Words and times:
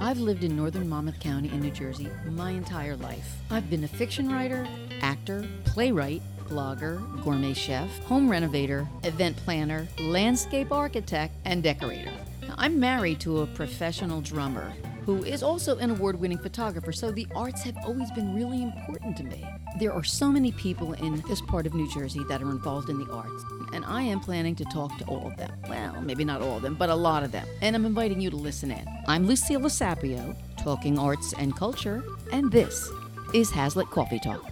I've 0.00 0.18
lived 0.18 0.44
in 0.44 0.56
northern 0.56 0.88
Monmouth 0.88 1.18
County 1.18 1.48
in 1.48 1.60
New 1.60 1.70
Jersey 1.70 2.08
my 2.30 2.52
entire 2.52 2.96
life. 2.96 3.36
I've 3.50 3.68
been 3.68 3.82
a 3.84 3.88
fiction 3.88 4.30
writer, 4.32 4.66
actor, 5.00 5.44
playwright, 5.64 6.22
blogger, 6.48 7.00
gourmet 7.24 7.54
chef, 7.54 7.90
home 8.04 8.30
renovator, 8.30 8.88
event 9.02 9.36
planner, 9.38 9.88
landscape 9.98 10.70
architect, 10.70 11.34
and 11.44 11.62
decorator. 11.62 12.12
Now, 12.42 12.54
I'm 12.56 12.78
married 12.78 13.18
to 13.20 13.40
a 13.40 13.46
professional 13.48 14.20
drummer 14.20 14.72
who 15.06 15.22
is 15.22 15.42
also 15.42 15.76
an 15.78 15.90
award 15.90 16.18
winning 16.18 16.38
photographer, 16.38 16.92
so 16.92 17.12
the 17.12 17.28
arts 17.34 17.62
have 17.62 17.76
always 17.84 18.10
been 18.12 18.34
really 18.34 18.62
important 18.62 19.16
to 19.16 19.22
me. 19.22 19.46
There 19.78 19.92
are 19.92 20.02
so 20.02 20.30
many 20.32 20.50
people 20.52 20.94
in 20.94 21.22
this 21.28 21.40
part 21.40 21.64
of 21.66 21.74
New 21.74 21.92
Jersey 21.92 22.24
that 22.28 22.42
are 22.42 22.50
involved 22.50 22.90
in 22.90 22.98
the 22.98 23.10
arts, 23.12 23.44
and 23.76 23.84
I 23.84 24.00
am 24.02 24.20
planning 24.20 24.54
to 24.56 24.64
talk 24.64 24.96
to 24.98 25.04
all 25.04 25.26
of 25.26 25.36
them. 25.36 25.52
Well, 25.68 26.00
maybe 26.00 26.24
not 26.24 26.40
all 26.40 26.56
of 26.56 26.62
them, 26.62 26.76
but 26.76 26.88
a 26.88 26.94
lot 26.94 27.22
of 27.22 27.30
them. 27.30 27.46
And 27.60 27.76
I'm 27.76 27.84
inviting 27.84 28.22
you 28.22 28.30
to 28.30 28.36
listen 28.36 28.70
in. 28.70 28.86
I'm 29.06 29.26
Lucille 29.26 29.60
Sapio, 29.60 30.34
talking 30.56 30.98
arts 30.98 31.34
and 31.34 31.54
culture, 31.54 32.02
and 32.32 32.50
this 32.50 32.90
is 33.34 33.50
Hazlet 33.50 33.90
Coffee 33.90 34.18
Talk. 34.18 34.50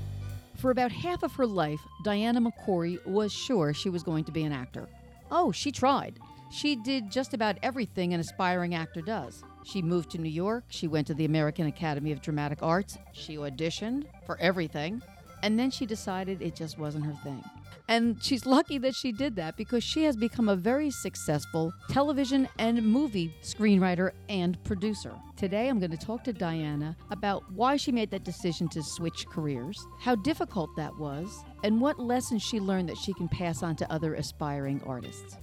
For 0.56 0.70
about 0.70 0.92
half 0.92 1.22
of 1.22 1.32
her 1.36 1.46
life, 1.46 1.80
Diana 2.04 2.40
McCorry 2.40 3.04
was 3.06 3.32
sure 3.32 3.72
she 3.72 3.88
was 3.88 4.02
going 4.02 4.24
to 4.24 4.32
be 4.32 4.44
an 4.44 4.52
actor. 4.52 4.86
Oh, 5.30 5.50
she 5.52 5.72
tried. 5.72 6.20
She 6.52 6.76
did 6.76 7.10
just 7.10 7.32
about 7.32 7.56
everything 7.62 8.12
an 8.12 8.20
aspiring 8.20 8.74
actor 8.74 9.00
does. 9.00 9.42
She 9.64 9.80
moved 9.80 10.10
to 10.10 10.18
New 10.18 10.28
York, 10.28 10.64
she 10.68 10.86
went 10.86 11.06
to 11.06 11.14
the 11.14 11.24
American 11.24 11.66
Academy 11.66 12.12
of 12.12 12.20
Dramatic 12.20 12.58
Arts, 12.62 12.98
she 13.12 13.36
auditioned 13.36 14.04
for 14.26 14.38
everything, 14.38 15.00
and 15.42 15.58
then 15.58 15.70
she 15.70 15.86
decided 15.86 16.42
it 16.42 16.54
just 16.54 16.78
wasn't 16.78 17.06
her 17.06 17.18
thing. 17.24 17.42
And 17.86 18.22
she's 18.22 18.46
lucky 18.46 18.78
that 18.78 18.94
she 18.94 19.12
did 19.12 19.36
that 19.36 19.56
because 19.56 19.84
she 19.84 20.04
has 20.04 20.16
become 20.16 20.48
a 20.48 20.56
very 20.56 20.90
successful 20.90 21.72
television 21.90 22.48
and 22.58 22.82
movie 22.82 23.34
screenwriter 23.42 24.12
and 24.28 24.62
producer. 24.64 25.12
Today, 25.36 25.68
I'm 25.68 25.78
going 25.78 25.90
to 25.90 25.98
talk 25.98 26.24
to 26.24 26.32
Diana 26.32 26.96
about 27.10 27.50
why 27.52 27.76
she 27.76 27.92
made 27.92 28.10
that 28.12 28.24
decision 28.24 28.68
to 28.70 28.82
switch 28.82 29.26
careers, 29.26 29.84
how 30.00 30.14
difficult 30.14 30.70
that 30.76 30.96
was, 30.98 31.44
and 31.62 31.80
what 31.80 31.98
lessons 31.98 32.42
she 32.42 32.58
learned 32.58 32.88
that 32.88 32.96
she 32.96 33.12
can 33.12 33.28
pass 33.28 33.62
on 33.62 33.76
to 33.76 33.92
other 33.92 34.14
aspiring 34.14 34.80
artists. 34.86 35.36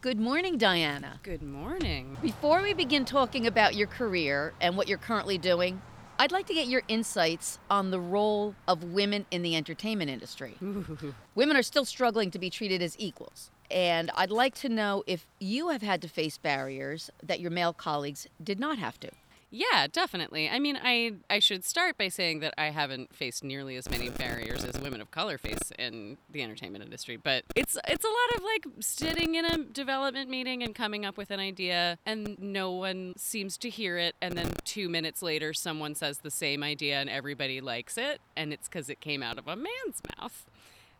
Good 0.00 0.18
morning, 0.20 0.58
Diana. 0.58 1.20
Good 1.22 1.42
morning. 1.42 2.18
Before 2.20 2.62
we 2.62 2.74
begin 2.74 3.04
talking 3.04 3.46
about 3.46 3.74
your 3.74 3.86
career 3.86 4.52
and 4.60 4.76
what 4.76 4.88
you're 4.88 4.98
currently 4.98 5.38
doing, 5.38 5.80
I'd 6.18 6.32
like 6.32 6.46
to 6.46 6.54
get 6.54 6.68
your 6.68 6.82
insights 6.86 7.58
on 7.68 7.90
the 7.90 7.98
role 7.98 8.54
of 8.68 8.84
women 8.84 9.26
in 9.30 9.42
the 9.42 9.56
entertainment 9.56 10.10
industry. 10.10 10.56
Ooh. 10.62 11.14
Women 11.34 11.56
are 11.56 11.62
still 11.62 11.84
struggling 11.84 12.30
to 12.30 12.38
be 12.38 12.50
treated 12.50 12.82
as 12.82 12.94
equals. 12.98 13.50
And 13.70 14.10
I'd 14.14 14.30
like 14.30 14.54
to 14.56 14.68
know 14.68 15.02
if 15.06 15.26
you 15.40 15.70
have 15.70 15.82
had 15.82 16.00
to 16.02 16.08
face 16.08 16.38
barriers 16.38 17.10
that 17.22 17.40
your 17.40 17.50
male 17.50 17.72
colleagues 17.72 18.28
did 18.42 18.60
not 18.60 18.78
have 18.78 19.00
to. 19.00 19.10
Yeah, 19.56 19.86
definitely. 19.86 20.48
I 20.48 20.58
mean, 20.58 20.76
I 20.82 21.12
I 21.30 21.38
should 21.38 21.64
start 21.64 21.96
by 21.96 22.08
saying 22.08 22.40
that 22.40 22.54
I 22.58 22.70
haven't 22.70 23.14
faced 23.14 23.44
nearly 23.44 23.76
as 23.76 23.88
many 23.88 24.08
barriers 24.08 24.64
as 24.64 24.80
women 24.80 25.00
of 25.00 25.12
color 25.12 25.38
face 25.38 25.70
in 25.78 26.18
the 26.28 26.42
entertainment 26.42 26.82
industry, 26.82 27.16
but 27.16 27.44
it's 27.54 27.78
it's 27.86 28.04
a 28.04 28.08
lot 28.08 28.36
of 28.36 28.42
like 28.42 28.66
sitting 28.80 29.36
in 29.36 29.44
a 29.44 29.58
development 29.58 30.28
meeting 30.28 30.64
and 30.64 30.74
coming 30.74 31.04
up 31.06 31.16
with 31.16 31.30
an 31.30 31.38
idea 31.38 31.98
and 32.04 32.36
no 32.40 32.72
one 32.72 33.14
seems 33.16 33.56
to 33.58 33.70
hear 33.70 33.96
it 33.96 34.16
and 34.20 34.36
then 34.36 34.54
2 34.64 34.88
minutes 34.88 35.22
later 35.22 35.54
someone 35.54 35.94
says 35.94 36.18
the 36.18 36.32
same 36.32 36.64
idea 36.64 36.96
and 36.96 37.08
everybody 37.08 37.60
likes 37.60 37.96
it 37.96 38.20
and 38.36 38.52
it's 38.52 38.66
cuz 38.66 38.90
it 38.90 39.00
came 39.00 39.22
out 39.22 39.38
of 39.38 39.46
a 39.46 39.54
man's 39.54 40.02
mouth. 40.18 40.46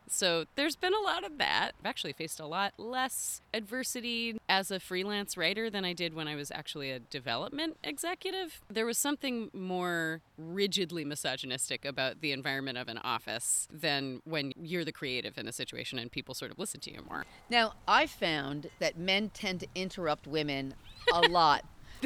So 0.09 0.45
there's 0.57 0.77
been 0.77 0.95
a 0.95 1.01
lot 1.01 1.25
of 1.25 1.39
that. 1.39 1.73
I've 1.81 1.87
actually 1.87 2.13
faced 2.13 2.41
a 2.41 2.47
lot 2.47 2.75
less 2.79 3.41
adversity 3.53 4.39
as 4.49 4.71
a 4.71 4.79
freelance 4.79 5.37
writer 5.37 5.71
than 5.71 5.85
I 5.85 5.93
did 5.93 6.15
when 6.15 6.29
I 6.29 6.35
was 6.35 6.51
actually 6.51 6.91
a 6.91 6.99
development 6.99 7.79
executive. 7.83 8.61
There 8.69 8.87
was 8.87 8.99
something 8.99 9.51
more 9.53 10.21
rigidly 10.37 11.05
misogynistic 11.05 11.85
about 11.85 12.21
the 12.21 12.33
environment 12.33 12.79
of 12.79 12.89
an 12.89 12.99
office 12.99 13.69
than 13.73 14.21
when 14.25 14.53
you're 14.57 14.85
the 14.85 14.93
creative 14.93 15.39
in 15.39 15.49
a 15.49 15.53
situation 15.53 15.99
and 15.99 16.11
people 16.11 16.35
sort 16.35 16.51
of 16.51 16.59
listen 16.59 16.81
to 16.81 16.93
you 16.93 17.01
more. 17.09 17.25
Now, 17.49 17.75
I 17.89 18.07
found 18.07 18.71
that 18.79 18.99
men 18.99 19.31
tend 19.31 19.61
to 19.61 19.69
interrupt 19.75 20.27
women 20.27 20.75
a 21.13 21.21
lot. 21.23 21.65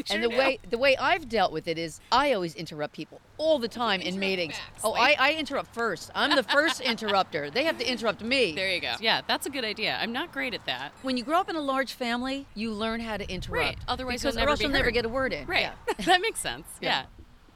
They 0.09 0.15
and 0.15 0.25
the 0.25 0.29
do. 0.29 0.37
way 0.39 0.59
the 0.69 0.79
way 0.79 0.97
I've 0.97 1.29
dealt 1.29 1.53
with 1.53 1.69
it 1.69 1.79
is 1.79 2.01
I 2.13 2.33
always 2.33 2.55
interrupt 2.55 2.95
people 2.95 3.21
all 3.37 3.59
the 3.59 3.69
time 3.69 4.01
in 4.01 4.19
meetings. 4.19 4.55
back, 4.55 4.81
Oh, 4.85 4.91
like- 4.91 5.19
I, 5.19 5.31
I 5.31 5.35
interrupt 5.35 5.75
first. 5.75 6.11
I'm 6.15 6.35
the 6.35 6.43
first 6.43 6.81
interrupter. 6.81 7.51
They 7.51 7.65
have 7.65 7.79
to 7.79 7.91
interrupt 7.91 8.23
me. 8.23 8.55
There 8.55 8.73
you 8.73 8.81
go. 8.81 8.95
Yeah, 9.01 9.21
that's 9.27 9.47
a 9.47 9.51
good 9.51 9.65
idea. 9.65 9.97
I'm 10.01 10.13
not 10.13 10.33
great 10.33 10.55
at 10.55 10.65
that. 10.67 10.93
when 11.03 11.17
you 11.17 11.25
grow 11.25 11.39
up 11.41 11.49
in 11.49 11.57
a 11.57 11.61
large 11.61 11.93
family, 11.95 12.47
you 12.55 12.73
learn 12.73 13.01
how 13.01 13.17
to 13.17 13.29
interrupt. 13.31 13.65
Right. 13.67 13.79
Otherwise 13.87 14.23
because 14.23 14.35
you'll 14.37 14.45
never 14.47 14.57
be 14.57 14.65
you'll 14.65 14.73
never 14.73 14.91
get 14.91 15.05
a 15.05 15.09
word 15.09 15.33
in. 15.33 15.47
Right. 15.47 15.63
Yeah. 15.89 15.95
that 16.05 16.21
makes 16.21 16.41
sense. 16.41 16.67
Yeah. 16.81 16.89
Yeah. 16.89 17.05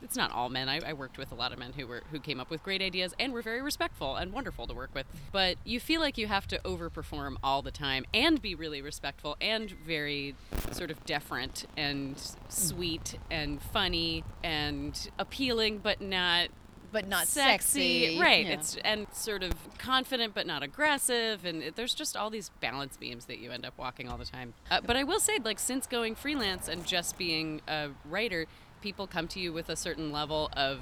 It's 0.02 0.16
not 0.16 0.32
all 0.32 0.48
men. 0.48 0.68
I, 0.68 0.80
I 0.84 0.92
worked 0.94 1.16
with 1.18 1.30
a 1.32 1.34
lot 1.34 1.52
of 1.52 1.58
men 1.58 1.72
who 1.76 1.86
were 1.86 2.02
who 2.10 2.18
came 2.18 2.40
up 2.40 2.50
with 2.50 2.62
great 2.62 2.82
ideas 2.82 3.14
and 3.18 3.32
were 3.32 3.42
very 3.42 3.62
respectful 3.62 4.16
and 4.16 4.32
wonderful 4.32 4.66
to 4.66 4.74
work 4.74 4.90
with. 4.94 5.06
But 5.30 5.56
you 5.64 5.78
feel 5.80 6.00
like 6.00 6.18
you 6.18 6.26
have 6.26 6.46
to 6.48 6.58
overperform 6.64 7.36
all 7.42 7.62
the 7.62 7.70
time 7.70 8.04
and 8.12 8.42
be 8.42 8.54
really 8.54 8.82
respectful 8.82 9.36
and 9.40 9.70
very 9.70 10.34
sort 10.72 10.90
of 10.90 11.04
deferent 11.06 11.64
and 11.76 12.16
sweet 12.48 13.18
and 13.30 13.62
funny 13.62 14.24
and 14.42 15.10
appealing, 15.18 15.78
but 15.78 16.00
not 16.00 16.48
But 16.90 17.06
not 17.08 17.26
sexy, 17.28 18.02
sexy. 18.06 18.20
right? 18.20 18.44
Yeah. 18.46 18.52
It's 18.54 18.76
and 18.84 19.06
sort 19.12 19.42
of 19.42 19.52
confident 19.78 20.34
but 20.34 20.46
not 20.46 20.62
aggressive, 20.62 21.44
and 21.44 21.62
it, 21.62 21.76
there's 21.76 21.94
just 21.94 22.16
all 22.16 22.28
these 22.28 22.50
balance 22.60 22.96
beams 22.96 23.26
that 23.26 23.38
you 23.38 23.50
end 23.50 23.64
up 23.64 23.74
walking 23.78 24.08
all 24.08 24.18
the 24.18 24.24
time. 24.26 24.52
Uh, 24.70 24.80
but 24.84 24.96
I 24.96 25.04
will 25.04 25.20
say, 25.20 25.38
like 25.42 25.58
since 25.58 25.86
going 25.86 26.14
freelance 26.14 26.68
and 26.68 26.84
just 26.86 27.16
being 27.16 27.60
a 27.68 27.90
writer, 28.04 28.46
people 28.82 29.06
come 29.06 29.28
to 29.28 29.40
you 29.40 29.52
with 29.52 29.68
a 29.70 29.76
certain 29.76 30.12
level 30.12 30.50
of 30.54 30.80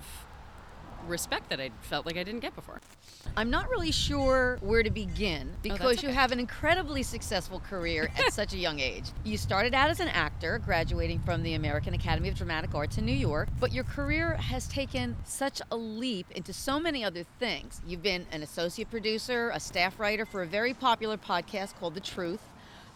respect 1.07 1.51
that 1.51 1.61
I 1.61 1.71
felt 1.81 2.07
like 2.07 2.17
I 2.17 2.23
didn't 2.23 2.41
get 2.41 2.55
before. 2.55 2.81
I'm 3.37 3.51
not 3.51 3.69
really 3.71 3.93
sure 3.93 4.59
where 4.61 4.83
to 4.83 4.91
begin 4.91 5.53
oh, 5.55 5.59
because 5.63 6.03
you 6.03 6.09
okay. 6.09 6.17
have 6.17 6.33
an 6.33 6.41
incredibly 6.41 7.03
successful 7.03 7.61
career 7.61 8.11
at 8.17 8.33
such 8.33 8.55
a 8.55 8.59
young 8.59 8.81
age. 8.81 9.05
You 9.25 9.37
started 9.37 9.75
out 9.75 9.91
as 9.91 10.01
an 10.01 10.09
actor, 10.09 10.59
graduating 10.59 11.21
from 11.21 11.43
the 11.43 11.55
American 11.55 11.95
Academy 11.95 12.29
of 12.29 12.35
Dramatic 12.35 12.75
Arts 12.75 12.99
in 12.99 13.07
New 13.07 13.13
York, 13.13 13.49
but 13.59 13.73
your 13.73 13.85
career 13.85 14.35
has 14.35 14.67
taken 14.69 15.17
such 15.25 15.61
a 15.71 15.77
leap 15.77 16.27
into 16.33 16.53
so 16.53 16.81
many 16.81 17.05
other 17.05 17.25
things. 17.39 17.81
You've 17.87 18.03
been 18.03 18.27
an 18.33 18.43
associate 18.43 18.91
producer, 18.91 19.51
a 19.55 19.61
staff 19.61 19.99
writer 20.01 20.25
for 20.27 20.43
a 20.43 20.47
very 20.47 20.75
popular 20.75 21.17
podcast 21.17 21.79
called 21.79 21.95
The 21.95 22.01
Truth. 22.01 22.41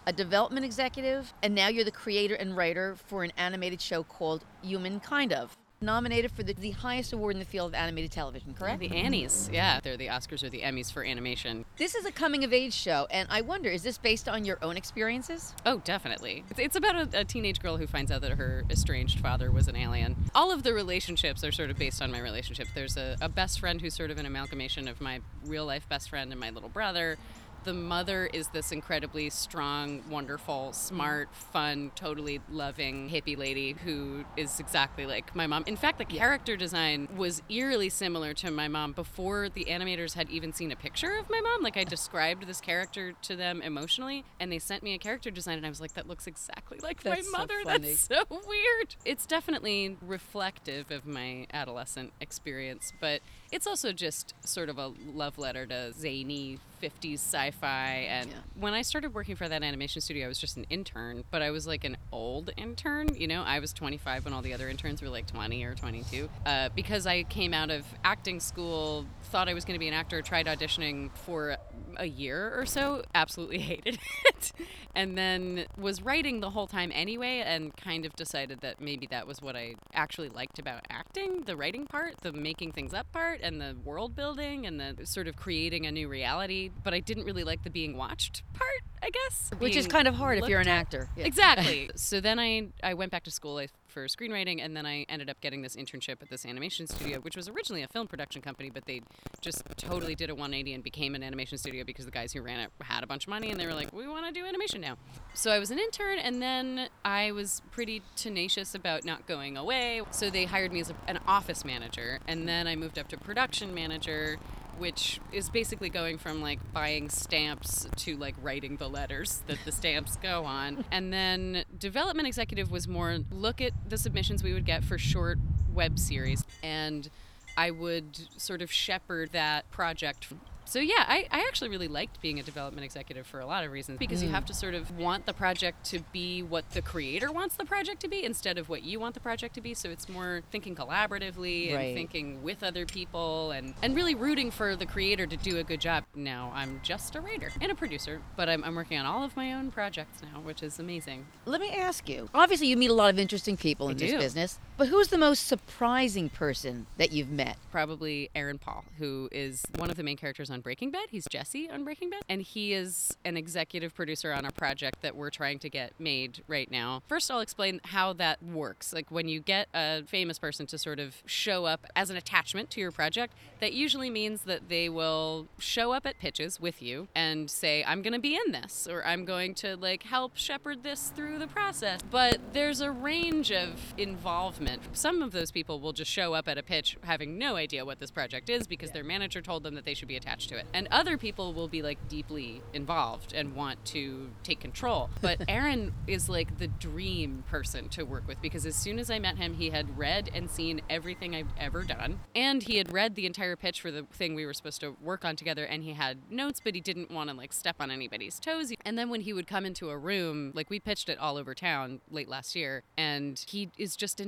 A 0.06 0.12
development 0.12 0.66
executive, 0.66 1.32
and 1.42 1.54
now 1.54 1.68
you're 1.68 1.84
the 1.84 1.90
creator 1.90 2.34
and 2.34 2.54
writer 2.54 2.94
for 3.06 3.24
an 3.24 3.32
animated 3.38 3.80
show 3.80 4.02
called 4.02 4.44
Human 4.62 5.00
Kind 5.00 5.32
of. 5.32 5.56
Nominated 5.80 6.30
for 6.30 6.42
the, 6.42 6.52
the 6.52 6.70
highest 6.70 7.12
award 7.14 7.34
in 7.34 7.40
the 7.40 7.46
field 7.46 7.68
of 7.70 7.74
animated 7.74 8.10
television, 8.10 8.54
correct? 8.54 8.80
The 8.80 8.94
Annies, 8.94 9.50
yeah, 9.52 9.80
they're 9.82 9.96
the 9.96 10.08
Oscars 10.08 10.42
or 10.42 10.50
the 10.50 10.60
Emmys 10.60 10.92
for 10.92 11.04
animation. 11.04 11.64
This 11.78 11.94
is 11.94 12.04
a 12.04 12.12
coming 12.12 12.44
of 12.44 12.52
age 12.52 12.74
show, 12.74 13.06
and 13.10 13.26
I 13.30 13.40
wonder, 13.40 13.70
is 13.70 13.82
this 13.82 13.96
based 13.96 14.28
on 14.28 14.44
your 14.44 14.58
own 14.62 14.76
experiences? 14.76 15.54
Oh, 15.64 15.78
definitely. 15.84 16.44
It's, 16.50 16.60
it's 16.60 16.76
about 16.76 17.14
a, 17.14 17.20
a 17.20 17.24
teenage 17.24 17.60
girl 17.60 17.78
who 17.78 17.86
finds 17.86 18.10
out 18.10 18.20
that 18.22 18.32
her 18.32 18.64
estranged 18.70 19.20
father 19.20 19.50
was 19.50 19.68
an 19.68 19.76
alien. 19.76 20.16
All 20.34 20.52
of 20.52 20.64
the 20.64 20.74
relationships 20.74 21.42
are 21.44 21.52
sort 21.52 21.70
of 21.70 21.78
based 21.78 22.00
on 22.00 22.12
my 22.12 22.20
relationship. 22.20 22.68
There's 22.74 22.96
a, 22.96 23.16
a 23.22 23.28
best 23.28 23.58
friend 23.58 23.80
who's 23.80 23.94
sort 23.94 24.10
of 24.10 24.18
an 24.18 24.26
amalgamation 24.26 24.86
of 24.86 25.00
my 25.00 25.20
real 25.46 25.66
life 25.66 25.88
best 25.88 26.10
friend 26.10 26.30
and 26.30 26.40
my 26.40 26.50
little 26.50 26.70
brother. 26.70 27.16
The 27.64 27.72
mother 27.72 28.26
is 28.26 28.48
this 28.48 28.72
incredibly 28.72 29.30
strong, 29.30 30.02
wonderful, 30.10 30.74
smart, 30.74 31.34
fun, 31.34 31.92
totally 31.94 32.40
loving 32.50 33.08
hippie 33.08 33.38
lady 33.38 33.72
who 33.72 34.24
is 34.36 34.60
exactly 34.60 35.06
like 35.06 35.34
my 35.34 35.46
mom. 35.46 35.64
In 35.66 35.76
fact, 35.76 35.96
the 35.96 36.04
character 36.04 36.56
design 36.56 37.08
was 37.16 37.40
eerily 37.48 37.88
similar 37.88 38.34
to 38.34 38.50
my 38.50 38.68
mom 38.68 38.92
before 38.92 39.48
the 39.48 39.64
animators 39.64 40.12
had 40.12 40.28
even 40.28 40.52
seen 40.52 40.72
a 40.72 40.76
picture 40.76 41.16
of 41.16 41.30
my 41.30 41.40
mom. 41.40 41.62
Like 41.62 41.78
I 41.78 41.84
described 41.84 42.46
this 42.46 42.60
character 42.60 43.14
to 43.22 43.34
them 43.34 43.62
emotionally, 43.62 44.24
and 44.38 44.52
they 44.52 44.58
sent 44.58 44.82
me 44.82 44.92
a 44.92 44.98
character 44.98 45.30
design, 45.30 45.56
and 45.56 45.64
I 45.64 45.70
was 45.70 45.80
like, 45.80 45.94
"That 45.94 46.06
looks 46.06 46.26
exactly 46.26 46.80
like 46.82 47.02
That's 47.02 47.32
my 47.32 47.38
mother. 47.38 47.62
funny. 47.64 47.94
That's 47.94 48.00
so 48.00 48.24
weird." 48.28 48.96
It's 49.06 49.24
definitely 49.24 49.96
reflective 50.02 50.90
of 50.90 51.06
my 51.06 51.46
adolescent 51.54 52.12
experience, 52.20 52.92
but 53.00 53.22
it's 53.54 53.68
also 53.68 53.92
just 53.92 54.34
sort 54.44 54.68
of 54.68 54.78
a 54.78 54.92
love 55.14 55.38
letter 55.38 55.64
to 55.64 55.92
zany 55.92 56.58
50s 56.82 57.14
sci-fi 57.14 58.06
and 58.10 58.28
Yeah. 58.28 58.36
when 58.56 58.74
i 58.74 58.82
started 58.82 59.14
working 59.14 59.36
for 59.36 59.48
that 59.48 59.62
animation 59.62 60.02
studio 60.02 60.24
i 60.26 60.28
was 60.28 60.38
just 60.38 60.56
an 60.56 60.66
intern 60.70 61.22
but 61.30 61.40
i 61.40 61.50
was 61.52 61.64
like 61.66 61.84
an 61.84 61.96
old 62.10 62.50
intern 62.56 63.14
you 63.14 63.28
know 63.28 63.42
i 63.44 63.60
was 63.60 63.72
25 63.72 64.24
when 64.24 64.34
all 64.34 64.42
the 64.42 64.52
other 64.52 64.68
interns 64.68 65.00
were 65.00 65.08
like 65.08 65.26
20 65.28 65.62
or 65.64 65.74
22 65.74 66.28
uh, 66.44 66.68
because 66.74 67.06
i 67.06 67.22
came 67.22 67.54
out 67.54 67.70
of 67.70 67.84
acting 68.04 68.40
school 68.40 69.06
thought 69.22 69.48
i 69.48 69.54
was 69.54 69.64
going 69.64 69.76
to 69.76 69.78
be 69.78 69.88
an 69.88 69.94
actor 69.94 70.20
tried 70.20 70.46
auditioning 70.46 71.10
for 71.14 71.56
a 71.96 72.06
year 72.06 72.52
or 72.58 72.66
so 72.66 73.02
absolutely 73.14 73.58
hated 73.70 73.98
it 74.26 74.52
and 74.96 75.16
then 75.16 75.64
was 75.78 76.02
writing 76.02 76.40
the 76.40 76.50
whole 76.50 76.66
time 76.66 76.90
anyway 76.92 77.42
and 77.46 77.74
kind 77.76 78.04
of 78.04 78.12
decided 78.16 78.60
that 78.60 78.80
maybe 78.80 79.06
that 79.06 79.26
was 79.26 79.40
what 79.40 79.54
i 79.56 79.74
actually 79.94 80.28
liked 80.28 80.58
about 80.58 80.80
acting 80.90 81.42
the 81.46 81.56
writing 81.56 81.86
part 81.86 82.14
the 82.22 82.32
making 82.32 82.72
things 82.72 82.92
up 82.92 83.10
part 83.12 83.40
and 83.44 83.60
the 83.60 83.76
world 83.84 84.16
building 84.16 84.66
and 84.66 84.80
the 84.80 85.06
sort 85.06 85.28
of 85.28 85.36
creating 85.36 85.86
a 85.86 85.92
new 85.92 86.08
reality 86.08 86.70
but 86.82 86.94
I 86.94 87.00
didn't 87.00 87.24
really 87.24 87.44
like 87.44 87.62
the 87.62 87.70
being 87.70 87.96
watched 87.96 88.42
part, 88.54 88.93
I 89.04 89.10
guess. 89.10 89.50
Which 89.58 89.76
is 89.76 89.86
kind 89.86 90.08
of 90.08 90.14
hard 90.14 90.38
if 90.38 90.48
you're 90.48 90.60
an 90.60 90.68
actor. 90.68 91.10
Yeah. 91.14 91.26
Exactly. 91.26 91.90
so 91.94 92.22
then 92.22 92.38
I 92.38 92.68
I 92.82 92.94
went 92.94 93.12
back 93.12 93.24
to 93.24 93.30
school 93.30 93.58
I- 93.58 93.68
for 93.86 94.06
screenwriting, 94.06 94.64
and 94.64 94.74
then 94.74 94.86
I 94.86 95.04
ended 95.10 95.28
up 95.28 95.40
getting 95.42 95.60
this 95.60 95.76
internship 95.76 96.22
at 96.22 96.30
this 96.30 96.46
animation 96.46 96.86
studio, 96.86 97.20
which 97.20 97.36
was 97.36 97.46
originally 97.46 97.82
a 97.82 97.88
film 97.88 98.06
production 98.08 98.40
company, 98.40 98.70
but 98.70 98.86
they 98.86 99.02
just 99.42 99.62
totally 99.76 100.14
did 100.14 100.30
a 100.30 100.34
180 100.34 100.72
and 100.72 100.82
became 100.82 101.14
an 101.14 101.22
animation 101.22 101.58
studio 101.58 101.84
because 101.84 102.06
the 102.06 102.10
guys 102.10 102.32
who 102.32 102.40
ran 102.40 102.60
it 102.60 102.70
had 102.80 103.04
a 103.04 103.06
bunch 103.06 103.24
of 103.24 103.28
money, 103.28 103.50
and 103.50 103.60
they 103.60 103.66
were 103.66 103.74
like, 103.74 103.92
"We 103.92 104.08
want 104.08 104.26
to 104.26 104.32
do 104.32 104.46
animation 104.46 104.80
now." 104.80 104.96
So 105.34 105.50
I 105.50 105.58
was 105.58 105.70
an 105.70 105.78
intern, 105.78 106.18
and 106.18 106.40
then 106.40 106.88
I 107.04 107.32
was 107.32 107.60
pretty 107.70 108.00
tenacious 108.16 108.74
about 108.74 109.04
not 109.04 109.26
going 109.26 109.58
away. 109.58 110.00
So 110.12 110.30
they 110.30 110.46
hired 110.46 110.72
me 110.72 110.80
as 110.80 110.88
a, 110.88 110.94
an 111.06 111.18
office 111.26 111.62
manager, 111.62 112.20
and 112.26 112.48
then 112.48 112.66
I 112.66 112.74
moved 112.74 112.98
up 112.98 113.08
to 113.08 113.18
production 113.18 113.74
manager 113.74 114.38
which 114.78 115.20
is 115.32 115.48
basically 115.50 115.88
going 115.88 116.18
from 116.18 116.42
like 116.42 116.58
buying 116.72 117.08
stamps 117.08 117.86
to 117.96 118.16
like 118.16 118.34
writing 118.42 118.76
the 118.76 118.88
letters 118.88 119.42
that 119.46 119.58
the 119.64 119.72
stamps 119.72 120.16
go 120.16 120.44
on. 120.44 120.84
And 120.94 121.12
then 121.12 121.64
development 121.76 122.28
executive 122.28 122.70
was 122.70 122.86
more 122.86 123.18
look 123.32 123.60
at 123.60 123.72
the 123.88 123.98
submissions 123.98 124.42
we 124.42 124.52
would 124.52 124.64
get 124.64 124.84
for 124.84 124.96
short 124.96 125.38
web 125.72 125.98
series 125.98 126.44
and 126.62 127.10
I 127.56 127.70
would 127.70 128.18
sort 128.36 128.62
of 128.62 128.70
shepherd 128.70 129.32
that 129.32 129.70
project. 129.70 130.32
So 130.64 130.78
yeah, 130.78 131.04
I, 131.06 131.26
I 131.30 131.40
actually 131.48 131.70
really 131.70 131.88
liked 131.88 132.20
being 132.20 132.40
a 132.40 132.42
development 132.42 132.84
executive 132.84 133.26
for 133.26 133.40
a 133.40 133.46
lot 133.46 133.64
of 133.64 133.72
reasons 133.72 133.98
because 133.98 134.22
you 134.22 134.28
mm. 134.28 134.32
have 134.32 134.46
to 134.46 134.54
sort 134.54 134.74
of 134.74 134.96
want 134.96 135.26
the 135.26 135.32
project 135.32 135.84
to 135.86 136.00
be 136.12 136.42
what 136.42 136.68
the 136.70 136.82
creator 136.82 137.30
wants 137.30 137.56
the 137.56 137.64
project 137.64 138.00
to 138.00 138.08
be 138.08 138.24
instead 138.24 138.58
of 138.58 138.68
what 138.68 138.82
you 138.82 138.98
want 138.98 139.14
the 139.14 139.20
project 139.20 139.54
to 139.54 139.60
be. 139.60 139.74
So 139.74 139.90
it's 139.90 140.08
more 140.08 140.42
thinking 140.50 140.74
collaboratively 140.74 141.68
and 141.68 141.74
Right. 141.74 141.94
thinking 141.94 142.42
with 142.42 142.62
other 142.62 142.86
people 142.86 143.50
and, 143.50 143.74
and 143.82 143.94
really 143.94 144.14
rooting 144.14 144.50
for 144.50 144.76
the 144.76 144.86
creator 144.86 145.26
to 145.26 145.36
do 145.36 145.58
a 145.58 145.64
good 145.64 145.80
job. 145.80 146.04
Now 146.14 146.52
I'm 146.54 146.80
just 146.82 147.14
a 147.16 147.20
writer 147.20 147.50
and 147.60 147.70
a 147.70 147.74
producer, 147.74 148.20
but 148.36 148.48
I'm, 148.48 148.64
I'm 148.64 148.74
working 148.74 148.98
on 148.98 149.06
all 149.06 149.22
of 149.22 149.36
my 149.36 149.52
own 149.52 149.70
projects 149.70 150.22
now, 150.22 150.40
which 150.40 150.62
is 150.62 150.78
amazing. 150.78 151.26
Let 151.44 151.60
me 151.60 151.70
ask 151.70 152.08
you. 152.08 152.28
Obviously, 152.34 152.68
you 152.68 152.76
meet 152.76 152.90
a 152.90 152.94
lot 152.94 153.12
of 153.12 153.18
interesting 153.18 153.56
people 153.56 153.88
in 153.88 153.96
I 153.96 153.98
this 153.98 154.10
do. 154.12 154.18
business, 154.18 154.58
but 154.76 154.88
who's 154.88 155.08
the 155.08 155.18
most 155.18 155.46
surprising 155.46 156.28
person 156.28 156.86
that 156.98 157.12
you've 157.12 157.30
met? 157.30 157.56
probably 157.74 158.30
Aaron 158.36 158.56
Paul, 158.56 158.84
who 158.98 159.28
is 159.32 159.64
one 159.78 159.90
of 159.90 159.96
the 159.96 160.04
main 160.04 160.16
characters 160.16 160.48
on 160.48 160.60
Breaking 160.60 160.92
Bad. 160.92 161.06
He's 161.10 161.26
Jesse 161.28 161.68
on 161.68 161.82
Breaking 161.82 162.08
Bad, 162.08 162.22
and 162.28 162.40
he 162.40 162.72
is 162.72 163.10
an 163.24 163.36
executive 163.36 163.92
producer 163.96 164.32
on 164.32 164.44
a 164.44 164.52
project 164.52 165.02
that 165.02 165.16
we're 165.16 165.30
trying 165.30 165.58
to 165.58 165.68
get 165.68 165.92
made 165.98 166.44
right 166.46 166.70
now. 166.70 167.02
First, 167.08 167.32
I'll 167.32 167.40
explain 167.40 167.80
how 167.86 168.12
that 168.12 168.40
works. 168.44 168.92
Like 168.92 169.10
when 169.10 169.26
you 169.26 169.40
get 169.40 169.66
a 169.74 170.04
famous 170.04 170.38
person 170.38 170.66
to 170.66 170.78
sort 170.78 171.00
of 171.00 171.16
show 171.26 171.64
up 171.64 171.84
as 171.96 172.10
an 172.10 172.16
attachment 172.16 172.70
to 172.70 172.80
your 172.80 172.92
project, 172.92 173.34
that 173.58 173.72
usually 173.72 174.08
means 174.08 174.42
that 174.42 174.68
they 174.68 174.88
will 174.88 175.48
show 175.58 175.90
up 175.90 176.06
at 176.06 176.20
pitches 176.20 176.60
with 176.60 176.80
you 176.80 177.08
and 177.12 177.50
say, 177.50 177.82
"I'm 177.84 178.02
going 178.02 178.12
to 178.12 178.20
be 178.20 178.36
in 178.36 178.52
this," 178.52 178.86
or 178.88 179.04
"I'm 179.04 179.24
going 179.24 179.54
to 179.54 179.74
like 179.74 180.04
help 180.04 180.36
shepherd 180.36 180.84
this 180.84 181.10
through 181.16 181.40
the 181.40 181.48
process." 181.48 182.02
But 182.08 182.38
there's 182.52 182.80
a 182.80 182.92
range 182.92 183.50
of 183.50 183.94
involvement. 183.98 184.63
Some 184.92 185.22
of 185.22 185.32
those 185.32 185.50
people 185.50 185.80
will 185.80 185.92
just 185.92 186.10
show 186.10 186.34
up 186.34 186.48
at 186.48 186.58
a 186.58 186.62
pitch 186.62 186.96
having 187.02 187.38
no 187.38 187.56
idea 187.56 187.84
what 187.84 188.00
this 188.00 188.10
project 188.10 188.48
is 188.48 188.66
because 188.66 188.90
their 188.90 189.04
manager 189.04 189.40
told 189.40 189.62
them 189.62 189.74
that 189.74 189.84
they 189.84 189.94
should 189.94 190.08
be 190.08 190.16
attached 190.16 190.48
to 190.50 190.56
it. 190.56 190.66
And 190.72 190.88
other 190.90 191.16
people 191.16 191.52
will 191.52 191.68
be 191.68 191.82
like 191.82 192.08
deeply 192.08 192.62
involved 192.72 193.32
and 193.32 193.54
want 193.54 193.84
to 193.86 194.30
take 194.42 194.60
control. 194.60 195.10
But 195.24 195.40
Aaron 195.48 195.94
is 196.06 196.28
like 196.28 196.58
the 196.58 196.68
dream 196.68 197.44
person 197.48 197.88
to 197.90 198.04
work 198.04 198.28
with 198.28 198.42
because 198.42 198.66
as 198.66 198.76
soon 198.76 198.98
as 198.98 199.10
I 199.10 199.18
met 199.18 199.38
him, 199.38 199.54
he 199.54 199.70
had 199.70 199.96
read 199.96 200.28
and 200.34 200.50
seen 200.50 200.82
everything 200.90 201.34
I've 201.34 201.48
ever 201.58 201.82
done. 201.82 202.20
And 202.34 202.62
he 202.62 202.76
had 202.76 202.92
read 202.92 203.14
the 203.14 203.24
entire 203.24 203.56
pitch 203.56 203.80
for 203.80 203.90
the 203.90 204.02
thing 204.12 204.34
we 204.34 204.44
were 204.44 204.52
supposed 204.52 204.80
to 204.82 204.96
work 205.00 205.24
on 205.24 205.34
together 205.34 205.64
and 205.64 205.82
he 205.82 205.94
had 205.94 206.30
notes, 206.30 206.60
but 206.62 206.74
he 206.74 206.82
didn't 206.82 207.10
want 207.10 207.30
to 207.30 207.36
like 207.36 207.54
step 207.54 207.76
on 207.80 207.90
anybody's 207.90 208.38
toes. 208.38 208.72
And 208.84 208.98
then 208.98 209.08
when 209.08 209.22
he 209.22 209.32
would 209.32 209.46
come 209.46 209.64
into 209.64 209.88
a 209.88 209.96
room, 209.96 210.52
like 210.54 210.68
we 210.68 210.78
pitched 210.78 211.08
it 211.08 211.18
all 211.18 211.36
over 211.36 211.54
town 211.54 212.00
late 212.10 212.28
last 212.28 212.54
year, 212.54 212.82
and 212.98 213.42
he 213.48 213.70
is 213.78 213.96
just 213.96 214.20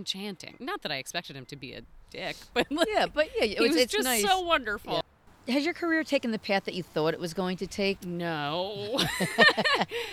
Not 0.60 0.82
that 0.82 0.92
I 0.92 0.96
expected 0.96 1.36
him 1.36 1.46
to 1.46 1.56
be 1.56 1.72
a 1.72 1.82
dick, 2.10 2.36
but 2.54 2.70
like, 2.70 2.88
Yeah, 2.90 3.06
but 3.06 3.28
yeah, 3.36 3.44
it 3.44 3.60
was 3.60 3.76
it's 3.76 3.92
just 3.92 4.04
nice. 4.04 4.22
so 4.22 4.40
wonderful. 4.40 5.02
Has 5.48 5.64
your 5.64 5.74
career 5.74 6.02
taken 6.02 6.32
the 6.32 6.40
path 6.40 6.64
that 6.64 6.74
you 6.74 6.82
thought 6.82 7.14
it 7.14 7.20
was 7.20 7.32
going 7.32 7.56
to 7.58 7.68
take? 7.68 8.04
No. 8.04 8.98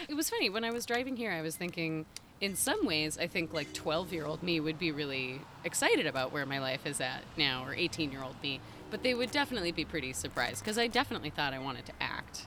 it 0.07 0.13
was 0.15 0.29
funny. 0.29 0.49
When 0.49 0.63
I 0.63 0.69
was 0.69 0.85
driving 0.85 1.17
here, 1.17 1.31
I 1.31 1.41
was 1.41 1.55
thinking, 1.55 2.05
in 2.39 2.55
some 2.55 2.85
ways, 2.85 3.17
I 3.17 3.25
think 3.25 3.51
like 3.51 3.73
12 3.73 4.13
year 4.13 4.25
old 4.25 4.43
me 4.43 4.59
would 4.59 4.77
be 4.77 4.91
really 4.91 5.41
excited 5.63 6.05
about 6.05 6.31
where 6.31 6.45
my 6.45 6.59
life 6.59 6.85
is 6.85 7.01
at 7.01 7.23
now, 7.35 7.65
or 7.65 7.73
18 7.73 8.11
year 8.11 8.21
old 8.21 8.35
me. 8.43 8.59
But 8.91 9.01
they 9.01 9.15
would 9.15 9.31
definitely 9.31 9.71
be 9.71 9.85
pretty 9.85 10.13
surprised 10.13 10.63
because 10.63 10.77
I 10.77 10.85
definitely 10.85 11.31
thought 11.31 11.51
I 11.51 11.57
wanted 11.59 11.87
to 11.87 11.93
act. 11.99 12.45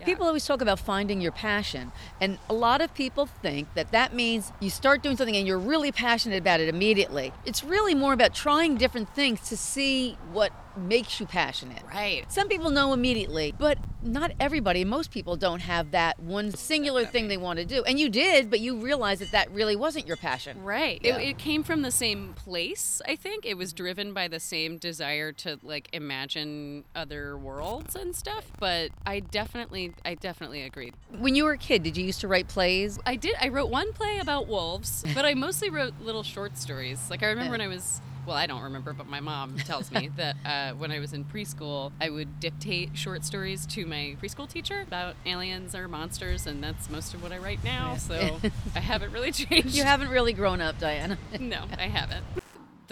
Yeah. 0.00 0.06
People 0.06 0.26
always 0.26 0.46
talk 0.46 0.60
about 0.60 0.80
finding 0.80 1.20
your 1.20 1.32
passion, 1.32 1.92
and 2.20 2.38
a 2.48 2.54
lot 2.54 2.80
of 2.80 2.94
people 2.94 3.26
think 3.26 3.72
that 3.74 3.92
that 3.92 4.14
means 4.14 4.52
you 4.60 4.70
start 4.70 5.02
doing 5.02 5.16
something 5.16 5.36
and 5.36 5.46
you're 5.46 5.58
really 5.58 5.92
passionate 5.92 6.38
about 6.38 6.60
it 6.60 6.68
immediately. 6.68 7.32
It's 7.44 7.62
really 7.62 7.94
more 7.94 8.12
about 8.12 8.34
trying 8.34 8.76
different 8.76 9.14
things 9.14 9.40
to 9.48 9.56
see 9.56 10.16
what 10.32 10.52
makes 10.76 11.20
you 11.20 11.26
passionate. 11.26 11.82
Right. 11.86 12.30
Some 12.30 12.48
people 12.48 12.70
know 12.70 12.92
immediately, 12.92 13.54
but 13.56 13.78
not 14.04 14.32
everybody, 14.38 14.84
most 14.84 15.10
people 15.10 15.36
don't 15.36 15.60
have 15.60 15.92
that 15.92 16.20
one 16.20 16.52
singular 16.52 17.04
thing 17.04 17.28
they 17.28 17.36
want 17.36 17.58
to 17.58 17.64
do. 17.64 17.82
And 17.84 17.98
you 17.98 18.08
did, 18.08 18.50
but 18.50 18.60
you 18.60 18.76
realized 18.76 19.20
that 19.22 19.32
that 19.32 19.50
really 19.50 19.76
wasn't 19.76 20.06
your 20.06 20.16
passion. 20.16 20.62
Right. 20.62 21.00
Yeah. 21.02 21.18
It, 21.18 21.30
it 21.30 21.38
came 21.38 21.62
from 21.62 21.82
the 21.82 21.90
same 21.90 22.34
place, 22.34 23.00
I 23.06 23.16
think. 23.16 23.46
It 23.46 23.56
was 23.56 23.72
driven 23.72 24.12
by 24.12 24.28
the 24.28 24.40
same 24.40 24.78
desire 24.78 25.32
to 25.32 25.58
like 25.62 25.88
imagine 25.92 26.84
other 26.94 27.36
worlds 27.38 27.96
and 27.96 28.14
stuff. 28.14 28.50
But 28.60 28.90
I 29.06 29.20
definitely, 29.20 29.92
I 30.04 30.14
definitely 30.14 30.62
agreed. 30.62 30.94
When 31.18 31.34
you 31.34 31.44
were 31.44 31.52
a 31.52 31.58
kid, 31.58 31.82
did 31.82 31.96
you 31.96 32.04
used 32.04 32.20
to 32.20 32.28
write 32.28 32.48
plays? 32.48 32.98
I 33.06 33.16
did. 33.16 33.34
I 33.40 33.48
wrote 33.48 33.70
one 33.70 33.92
play 33.92 34.18
about 34.18 34.46
wolves, 34.48 35.04
but 35.14 35.24
I 35.24 35.34
mostly 35.34 35.70
wrote 35.70 35.94
little 36.00 36.22
short 36.22 36.58
stories. 36.58 37.10
Like 37.10 37.22
I 37.22 37.28
remember 37.28 37.52
when 37.52 37.60
I 37.60 37.68
was. 37.68 38.00
Well, 38.26 38.36
I 38.36 38.46
don't 38.46 38.62
remember, 38.62 38.92
but 38.92 39.06
my 39.06 39.20
mom 39.20 39.56
tells 39.58 39.90
me 39.92 40.08
that 40.16 40.36
uh, 40.44 40.72
when 40.76 40.90
I 40.90 40.98
was 40.98 41.12
in 41.12 41.24
preschool, 41.24 41.92
I 42.00 42.08
would 42.10 42.40
dictate 42.40 42.96
short 42.96 43.24
stories 43.24 43.66
to 43.66 43.84
my 43.86 44.16
preschool 44.22 44.48
teacher 44.48 44.80
about 44.80 45.14
aliens 45.26 45.74
or 45.74 45.88
monsters, 45.88 46.46
and 46.46 46.62
that's 46.62 46.88
most 46.88 47.12
of 47.14 47.22
what 47.22 47.32
I 47.32 47.38
write 47.38 47.62
now. 47.62 47.96
So 47.96 48.40
I 48.74 48.80
haven't 48.80 49.12
really 49.12 49.32
changed. 49.32 49.74
You 49.76 49.84
haven't 49.84 50.08
really 50.08 50.32
grown 50.32 50.60
up, 50.60 50.78
Diana. 50.78 51.18
no, 51.38 51.64
I 51.78 51.88
haven't. 51.88 52.24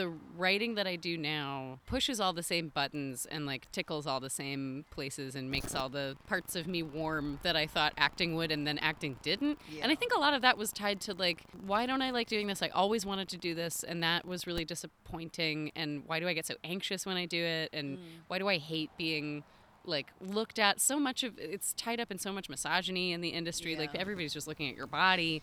The 0.02 0.12
writing 0.36 0.74
that 0.74 0.86
I 0.86 0.96
do 0.96 1.16
now 1.16 1.78
pushes 1.86 2.20
all 2.20 2.32
the 2.32 2.42
same 2.42 2.68
buttons 2.68 3.26
and 3.30 3.46
like 3.46 3.70
tickles 3.70 4.06
all 4.06 4.18
the 4.18 4.30
same 4.30 4.84
places 4.90 5.34
and 5.34 5.50
makes 5.50 5.74
all 5.74 5.88
the 5.88 6.16
parts 6.26 6.56
of 6.56 6.66
me 6.66 6.82
warm 6.82 7.38
that 7.42 7.54
I 7.54 7.66
thought 7.66 7.92
acting 7.96 8.34
would 8.34 8.50
and 8.50 8.66
then 8.66 8.78
acting 8.78 9.16
didn't. 9.22 9.58
And 9.80 9.92
I 9.92 9.94
think 9.94 10.12
a 10.14 10.18
lot 10.18 10.34
of 10.34 10.42
that 10.42 10.58
was 10.58 10.72
tied 10.72 11.00
to 11.02 11.14
like, 11.14 11.42
why 11.64 11.86
don't 11.86 12.02
I 12.02 12.10
like 12.10 12.28
doing 12.28 12.46
this? 12.46 12.62
I 12.62 12.68
always 12.68 13.06
wanted 13.06 13.28
to 13.28 13.36
do 13.36 13.54
this 13.54 13.84
and 13.84 14.02
that 14.02 14.26
was 14.26 14.46
really 14.46 14.64
disappointing. 14.64 15.70
And 15.76 16.02
why 16.06 16.18
do 16.18 16.26
I 16.26 16.34
get 16.34 16.46
so 16.46 16.54
anxious 16.64 17.06
when 17.06 17.16
I 17.16 17.26
do 17.26 17.42
it? 17.42 17.70
And 17.72 17.98
hmm. 17.98 18.04
why 18.26 18.38
do 18.38 18.48
I 18.48 18.58
hate 18.58 18.90
being 18.96 19.44
like 19.84 20.08
looked 20.20 20.58
at 20.58 20.80
so 20.80 20.98
much 20.98 21.22
of 21.22 21.38
it's 21.38 21.72
tied 21.74 22.00
up 22.00 22.10
in 22.10 22.18
so 22.18 22.32
much 22.32 22.48
misogyny 22.48 23.12
in 23.12 23.20
the 23.20 23.30
industry 23.30 23.76
like 23.76 23.94
everybody's 23.94 24.32
just 24.32 24.46
looking 24.46 24.68
at 24.68 24.76
your 24.76 24.86
body 24.86 25.42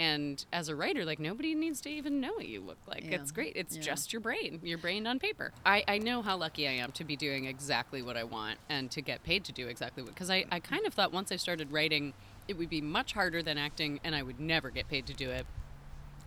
and 0.00 0.46
as 0.50 0.68
a 0.70 0.74
writer 0.74 1.04
like 1.04 1.18
nobody 1.20 1.54
needs 1.54 1.80
to 1.82 1.90
even 1.90 2.20
know 2.20 2.32
what 2.32 2.48
you 2.48 2.60
look 2.60 2.78
like. 2.86 3.04
Yeah. 3.04 3.16
it's 3.16 3.30
great. 3.30 3.52
It's 3.54 3.76
Yeah. 3.76 3.82
just 3.82 4.12
your 4.12 4.20
brain. 4.20 4.60
Your 4.62 4.78
brain 4.78 5.06
on 5.06 5.18
paper. 5.18 5.52
I, 5.66 5.84
I 5.86 5.98
know 5.98 6.22
how 6.22 6.36
lucky 6.36 6.66
i 6.66 6.72
am 6.72 6.90
to 6.92 7.04
be 7.04 7.16
doing 7.16 7.44
exactly 7.44 8.00
what 8.02 8.16
i 8.16 8.24
want 8.24 8.58
and 8.68 8.90
to 8.90 9.02
get 9.02 9.22
paid 9.22 9.44
to 9.44 9.52
do 9.52 9.66
exactly 9.68 10.02
what 10.02 10.14
because 10.14 10.30
I, 10.30 10.44
I 10.50 10.58
kind 10.60 10.86
of 10.86 10.94
thought 10.94 11.12
once 11.12 11.30
i 11.32 11.36
started 11.36 11.70
writing 11.70 12.14
it 12.48 12.56
would 12.58 12.70
be 12.70 12.80
much 12.80 13.12
harder 13.12 13.42
than 13.42 13.58
acting 13.58 14.00
and 14.04 14.14
i 14.14 14.22
would 14.22 14.40
never 14.40 14.70
get 14.70 14.88
paid 14.88 15.06
to 15.06 15.12
do 15.12 15.28
it 15.30 15.46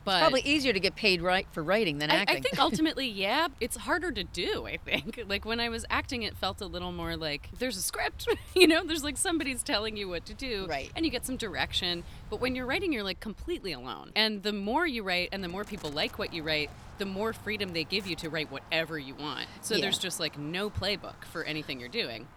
but 0.06 0.20
Probably 0.20 0.42
easier 0.42 0.74
to 0.74 0.80
get 0.80 0.96
paid 0.96 1.22
right 1.22 1.48
for 1.52 1.64
writing 1.64 1.98
than 2.00 2.12
I, 2.12 2.16
acting. 2.16 2.38
I 2.38 2.40
think 2.42 2.60
ultimately, 2.60 3.08
yeah, 3.08 3.48
it's 3.60 3.78
harder 3.78 4.12
to 4.12 4.24
do. 4.24 4.66
I 4.66 4.78
think 4.78 5.24
like 5.28 5.46
when 5.46 5.60
I 5.60 5.70
was 5.70 5.86
acting, 5.90 6.24
it 6.24 6.36
felt 6.38 6.62
a 6.62 6.66
little 6.66 6.92
more 6.92 7.16
like 7.16 7.50
there's 7.58 7.78
a 7.78 7.82
script, 7.82 8.28
you 8.56 8.68
know, 8.68 8.84
there's 8.84 9.04
like 9.04 9.18
somebody's 9.18 9.64
telling 9.64 9.98
you 9.98 10.10
what 10.10 10.26
to 10.26 10.34
do, 10.34 10.66
Right. 10.68 10.92
And 10.96 11.06
you 11.06 11.12
get 11.12 11.26
some 11.26 11.38
direction. 11.38 12.04
But 12.30 12.42
when 12.42 12.56
you're 12.56 12.66
writing, 12.66 12.92
you're 12.94 13.04
like 13.04 13.20
completely 13.20 13.74
alone. 13.74 14.12
And 14.16 14.44
the 14.44 14.54
more 14.54 14.86
you 14.88 15.04
write, 15.04 15.30
and 15.32 15.44
the 15.44 15.48
more 15.50 15.64
people 15.64 15.92
like 15.92 16.18
what 16.20 16.34
you 16.34 16.44
write, 16.44 16.70
the 16.98 17.06
more 17.06 17.34
freedom 17.34 17.74
they 17.74 17.84
give 17.84 18.06
you 18.08 18.16
to 18.18 18.30
write 18.30 18.52
whatever 18.52 18.98
you 19.00 19.16
want. 19.16 19.48
So 19.62 19.76
Yeah. 19.76 19.82
there's 19.82 19.98
just 19.98 20.20
like 20.20 20.38
no 20.38 20.70
playbook 20.70 21.26
for 21.32 21.44
anything 21.44 21.80
you're 21.80 21.90
doing. 21.90 22.28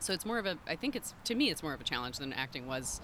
So 0.00 0.12
it's 0.12 0.24
more 0.24 0.38
of 0.38 0.46
a, 0.46 0.56
I 0.66 0.76
think 0.76 0.94
it's, 0.96 1.14
to 1.24 1.34
me, 1.34 1.50
it's 1.50 1.62
more 1.62 1.72
of 1.74 1.80
a 1.80 1.84
challenge 1.84 2.18
than 2.18 2.32
acting 2.32 2.66
was 2.66 3.00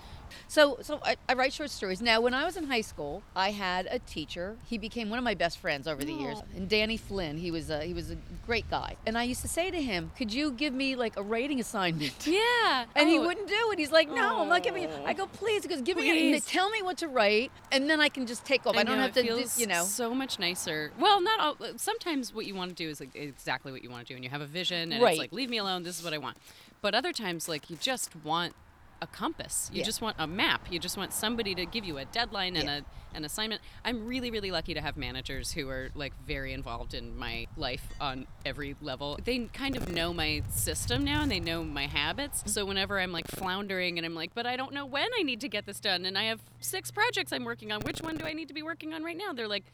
So, 0.49 0.79
so 0.83 1.01
I, 1.05 1.17
I 1.29 1.35
write 1.35 1.53
short 1.53 1.71
stories. 1.71 2.01
Now, 2.01 2.21
when 2.21 2.35
I 2.35 2.45
was 2.45 2.57
in 2.57 2.65
high 2.65 2.81
school, 2.81 3.23
I 3.37 3.51
had 3.51 3.87
a 3.91 3.99
teacher. 3.99 4.57
He 4.65 4.79
became 4.79 5.11
one 5.11 5.19
of 5.19 5.25
my 5.25 5.35
best 5.35 5.59
friends 5.59 5.87
over 5.89 6.05
the 6.05 6.13
years. 6.13 6.39
And 6.57 6.69
Danny 6.69 6.97
Flynn, 6.97 7.37
he 7.39 7.51
was 7.51 7.71
a, 7.71 7.83
he 7.85 7.95
was 7.95 8.11
a 8.11 8.17
great 8.47 8.69
guy. 8.71 8.97
And 9.07 9.17
I 9.19 9.25
used 9.25 9.43
to 9.43 9.49
say 9.49 9.71
to 9.71 9.81
him, 9.81 10.11
"Could 10.17 10.33
you 10.33 10.51
give 10.53 10.73
me 10.75 10.97
like 10.97 11.17
a 11.17 11.23
writing 11.23 11.61
assignment?" 11.61 12.27
Yeah. 12.27 12.85
And 12.97 13.09
he 13.09 13.19
Oh, 13.19 13.27
wouldn't 13.27 13.49
do 13.49 13.71
it. 13.73 13.79
He's 13.79 13.93
like, 13.93 14.09
"No, 14.09 14.41
I'm 14.43 14.49
not 14.49 14.63
giving 14.63 14.83
you." 14.85 14.89
I 15.05 15.13
go, 15.13 15.27
"Please," 15.27 15.63
because 15.63 15.83
give 15.83 15.97
me, 15.97 16.11
a, 16.11 16.15
Please. 16.33 16.47
tell 16.47 16.71
me 16.71 16.83
what 16.83 16.99
to 16.99 17.09
write, 17.09 17.51
and 17.73 17.89
then 17.91 18.01
I 18.01 18.09
can 18.09 18.27
just 18.27 18.45
take 18.45 18.67
off. 18.67 18.77
I, 18.77 18.83
don't 18.85 18.97
know, 18.97 19.03
have 19.03 19.13
to, 19.13 19.23
do, 19.23 19.45
you 19.57 19.67
know. 19.67 19.85
so 19.85 20.15
much 20.15 20.39
nicer. 20.39 20.93
Well, 20.99 21.21
not 21.21 21.41
all. 21.41 21.57
Sometimes 21.77 22.33
what 22.35 22.47
you 22.47 22.55
want 22.55 22.71
to 22.71 22.75
do 22.77 22.89
is 22.89 23.01
like 23.01 23.15
exactly 23.15 23.71
what 23.73 23.83
you 23.83 23.91
want 23.91 24.07
to 24.07 24.13
do, 24.13 24.15
and 24.17 24.25
you 24.25 24.31
have 24.31 24.41
a 24.41 24.47
vision, 24.47 24.93
and 24.93 25.03
Right. 25.03 25.13
it's 25.13 25.19
like, 25.19 25.33
leave 25.33 25.51
me 25.51 25.59
alone. 25.59 25.83
This 25.83 25.99
is 25.99 26.05
what 26.05 26.15
I 26.15 26.19
want. 26.19 26.37
But 26.85 26.95
other 26.95 27.15
times, 27.15 27.49
like 27.49 27.71
you 27.71 27.77
just 27.81 28.15
want 28.27 28.55
a 29.01 29.07
compass. 29.07 29.71
You 29.73 29.79
Yeah. 29.79 29.85
just 29.85 30.03
want 30.03 30.17
a 30.19 30.27
map. 30.27 30.71
You 30.71 30.79
just 30.79 30.99
want 30.99 31.15
somebody 31.15 31.55
to 31.55 31.65
give 31.65 31.83
you 31.83 31.97
a 31.97 32.05
deadline 32.05 32.57
and 32.57 32.69
Yeah. 32.69 32.77
a 32.81 32.83
an 33.17 33.25
assignment. 33.25 33.63
I'm 33.85 34.07
really, 34.07 34.31
really 34.33 34.51
lucky 34.51 34.75
to 34.75 34.81
have 34.81 34.97
managers 34.97 35.53
who 35.53 35.69
are 35.71 35.91
like 35.95 36.13
very 36.27 36.53
involved 36.53 36.93
in 36.95 37.17
my 37.17 37.47
life 37.57 37.87
on 38.01 38.27
every 38.45 38.75
level. 38.83 39.19
They 39.25 39.47
kind 39.47 39.77
of 39.77 39.89
know 39.89 40.13
my 40.13 40.43
system 40.51 41.05
now 41.05 41.23
and 41.23 41.31
they 41.31 41.39
know 41.41 41.63
my 41.65 41.87
habits. 41.87 42.43
So 42.53 42.65
whenever 42.67 42.99
I'm 42.99 43.13
like 43.13 43.29
floundering 43.29 43.97
and 43.99 44.05
I'm 44.05 44.17
like, 44.17 44.35
but 44.35 44.47
I 44.47 44.57
don't 44.57 44.75
know 44.75 44.85
when 44.85 45.09
I 45.19 45.23
need 45.23 45.41
to 45.43 45.49
get 45.49 45.65
this 45.65 45.79
done 45.81 46.05
and 46.05 46.19
I 46.19 46.25
have 46.25 46.41
six 46.61 46.91
projects 46.91 47.33
I'm 47.33 47.45
working 47.45 47.71
on, 47.73 47.81
which 47.83 48.03
one 48.03 48.17
do 48.17 48.25
I 48.27 48.33
need 48.35 48.49
to 48.49 48.55
be 48.55 48.63
working 48.65 48.93
on 48.93 49.05
right 49.05 49.17
now? 49.17 49.33
They're 49.33 49.49
like, 49.49 49.65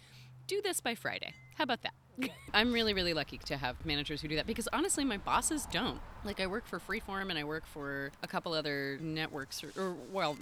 do 0.51 0.61
this 0.61 0.81
by 0.81 0.97
Friday. 0.97 1.33
How 1.55 1.63
about 1.63 1.83
that? 1.83 1.95
I'm 2.53 2.73
really, 2.73 2.93
really 2.93 3.15
lucky 3.15 3.39
to 3.39 3.57
have 3.57 3.87
managers 3.87 4.21
who 4.21 4.27
do 4.27 4.35
that 4.37 4.47
because 4.47 4.69
honestly, 4.73 5.05
my 5.05 5.17
bosses 5.17 5.67
don't. 5.71 6.01
Like, 6.25 6.41
I 6.41 6.49
work 6.49 6.67
for 6.67 6.81
Freeform 6.81 7.31
and 7.31 7.39
I 7.39 7.45
work 7.45 7.65
for 7.67 8.11
a 8.23 8.27
couple 8.27 8.53
other 8.53 8.99
networks, 9.01 9.63
or, 9.63 9.73
or 9.81 9.95
well, 10.13 10.37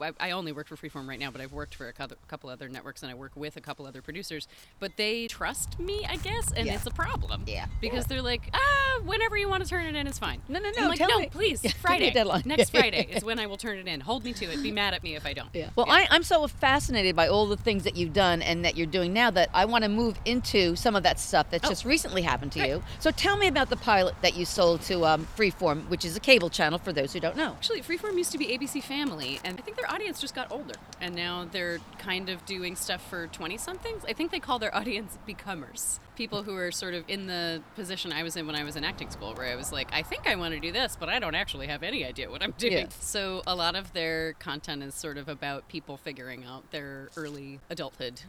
I, 0.00 0.12
I 0.20 0.30
only 0.32 0.52
work 0.52 0.68
for 0.68 0.76
Freeform 0.76 1.08
right 1.08 1.18
now, 1.18 1.30
but 1.30 1.40
I've 1.40 1.52
worked 1.52 1.74
for 1.74 1.88
a 1.88 1.92
cou- 1.92 2.14
couple 2.28 2.50
other 2.50 2.68
networks 2.68 3.02
and 3.02 3.10
I 3.10 3.14
work 3.14 3.32
with 3.34 3.56
a 3.56 3.60
couple 3.60 3.86
other 3.86 4.02
producers. 4.02 4.46
But 4.78 4.92
they 4.96 5.26
trust 5.26 5.78
me, 5.80 6.04
I 6.08 6.16
guess, 6.16 6.52
and 6.52 6.66
Yeah. 6.66 6.74
it's 6.74 6.86
a 6.86 6.90
problem. 6.90 7.44
Yeah. 7.46 7.66
Because 7.80 8.04
they're 8.06 8.22
like, 8.22 8.50
ah, 8.54 9.00
whenever 9.04 9.36
you 9.36 9.48
want 9.48 9.62
to 9.62 9.68
turn 9.68 9.86
it 9.86 9.94
in 9.96 10.06
is 10.06 10.18
fine. 10.18 10.40
No, 10.48 10.58
no, 10.58 10.68
I'm 10.68 10.74
no, 10.84 10.88
like, 10.88 10.98
tell 10.98 11.08
no, 11.08 11.18
me." 11.18 11.28
please, 11.30 11.64
Yeah, 11.64 11.70
give 11.70 11.76
me 11.76 11.78
a 11.78 11.82
Friday. 11.82 12.10
deadline. 12.12 12.42
Next 12.46 12.70
Friday 12.70 13.08
is 13.10 13.24
when 13.24 13.38
I 13.38 13.46
will 13.46 13.56
turn 13.56 13.78
it 13.78 13.86
in. 13.88 14.00
Hold 14.00 14.24
me 14.24 14.32
to 14.34 14.44
it. 14.44 14.62
Be 14.62 14.70
mad 14.70 14.92
at 14.94 15.02
me 15.02 15.14
if 15.16 15.24
I 15.26 15.32
don't. 15.32 15.48
Yeah. 15.54 15.70
Well, 15.76 15.86
I, 15.88 16.06
I'm 16.10 16.22
so 16.22 16.46
fascinated 16.46 17.16
by 17.16 17.28
all 17.28 17.46
the 17.46 17.56
things 17.56 17.84
that 17.84 17.96
you've 17.96 18.12
done 18.12 18.42
and 18.42 18.64
that 18.64 18.76
you're 18.76 18.86
doing 18.86 19.12
now 19.12 19.30
that 19.30 19.48
I 19.54 19.64
want 19.64 19.84
to 19.84 19.88
move 19.90 20.18
into 20.24 20.76
some 20.76 20.94
of 20.94 21.02
that 21.04 21.18
stuff 21.18 21.50
that's 21.50 21.64
Oh. 21.66 21.70
just 21.70 21.84
recently 21.84 22.22
happened 22.22 22.52
to 22.52 22.58
Great. 22.60 22.68
you. 22.68 22.82
So 23.00 23.10
tell 23.10 23.36
me 23.36 23.46
about 23.48 23.70
the 23.70 23.76
pilot 23.76 24.14
that 24.22 24.36
you 24.36 24.44
sold 24.44 24.82
to 24.82 25.04
um, 25.06 25.26
Freeform, 25.36 25.88
which 25.88 26.04
is 26.04 26.16
a 26.16 26.20
cable 26.20 26.50
channel 26.50 26.78
for 26.78 26.92
those 26.92 27.12
who 27.12 27.20
don't 27.20 27.36
know. 27.36 27.52
Actually, 27.52 27.80
Freeform 27.82 28.16
used 28.16 28.32
to 28.32 28.38
be 28.38 28.46
ABC 28.46 28.82
Family, 28.82 29.40
and 29.44 29.58
I 29.58 29.62
think 29.66 29.76
their 29.76 29.90
audience 29.90 30.20
just 30.20 30.34
got 30.34 30.52
older. 30.52 30.74
And 31.00 31.14
now 31.14 31.46
they're 31.50 31.78
kind 31.98 32.28
of 32.28 32.46
doing 32.46 32.76
stuff 32.76 33.04
for 33.10 33.26
20 33.26 33.58
somethings. 33.58 34.04
I 34.08 34.12
think 34.12 34.30
they 34.30 34.38
call 34.38 34.60
their 34.60 34.74
audience 34.80 35.18
becomers. 35.26 35.98
People 36.14 36.44
who 36.44 36.54
are 36.54 36.70
sort 36.70 36.94
of 36.94 37.04
in 37.08 37.26
the 37.26 37.60
position 37.74 38.12
I 38.12 38.22
was 38.22 38.36
in 38.36 38.46
when 38.46 38.54
I 38.54 38.62
was 38.62 38.76
in 38.76 38.84
acting 38.84 39.10
school, 39.10 39.34
where 39.34 39.52
I 39.52 39.56
was 39.56 39.72
like, 39.72 39.92
I 39.92 40.02
think 40.02 40.28
I 40.28 40.36
want 40.36 40.54
to 40.54 40.60
do 40.60 40.70
this, 40.70 40.96
but 40.98 41.08
I 41.08 41.18
don't 41.18 41.34
actually 41.34 41.66
have 41.66 41.82
any 41.82 42.04
idea 42.04 42.30
what 42.30 42.42
I'm 42.42 42.54
doing. 42.56 42.72
Yeah. 42.72 42.86
So 43.00 43.42
a 43.46 43.54
lot 43.56 43.74
of 43.74 43.92
their 43.92 44.34
content 44.34 44.84
is 44.84 44.94
sort 44.94 45.18
of 45.18 45.28
about 45.28 45.68
people 45.68 45.96
figuring 45.96 46.44
out 46.44 46.70
their 46.70 47.08
early 47.16 47.58
adulthood. 47.68 48.22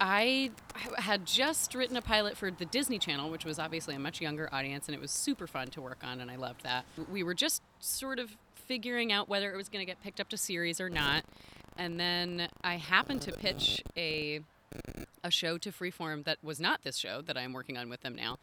I 0.00 0.50
had 0.98 1.26
just 1.26 1.74
written 1.74 1.96
a 1.96 2.02
pilot 2.02 2.36
for 2.36 2.50
the 2.50 2.66
Disney 2.66 2.98
Channel, 2.98 3.30
which 3.30 3.44
was 3.44 3.58
obviously 3.58 3.94
a 3.94 3.98
much 3.98 4.20
younger 4.20 4.48
audience, 4.52 4.86
and 4.86 4.94
it 4.94 5.00
was 5.00 5.10
super 5.10 5.46
fun 5.46 5.68
to 5.68 5.80
work 5.80 6.02
on, 6.04 6.20
and 6.20 6.30
I 6.30 6.36
loved 6.36 6.62
that. 6.64 6.84
We 7.10 7.22
were 7.22 7.34
just 7.34 7.62
sort 7.80 8.18
of 8.18 8.36
figuring 8.66 9.12
out 9.12 9.28
whether 9.28 9.52
it 9.52 9.56
was 9.56 9.68
going 9.68 9.80
to 9.84 9.86
get 9.86 10.02
picked 10.02 10.20
up 10.20 10.28
to 10.30 10.36
series 10.36 10.80
or 10.80 10.88
not, 10.90 11.24
and 11.76 11.98
then 11.98 12.48
I 12.62 12.76
happened 12.76 13.22
to 13.22 13.32
pitch 13.32 13.82
a 13.96 14.40
a 15.24 15.30
show 15.30 15.58
to 15.58 15.70
Freeform 15.70 16.24
that 16.24 16.38
was 16.42 16.60
not 16.60 16.82
this 16.82 16.96
show 16.96 17.22
that 17.22 17.36
I'm 17.36 17.52
working 17.52 17.76
on 17.78 17.88
with 17.88 18.02
them 18.02 18.14
now. 18.14 18.38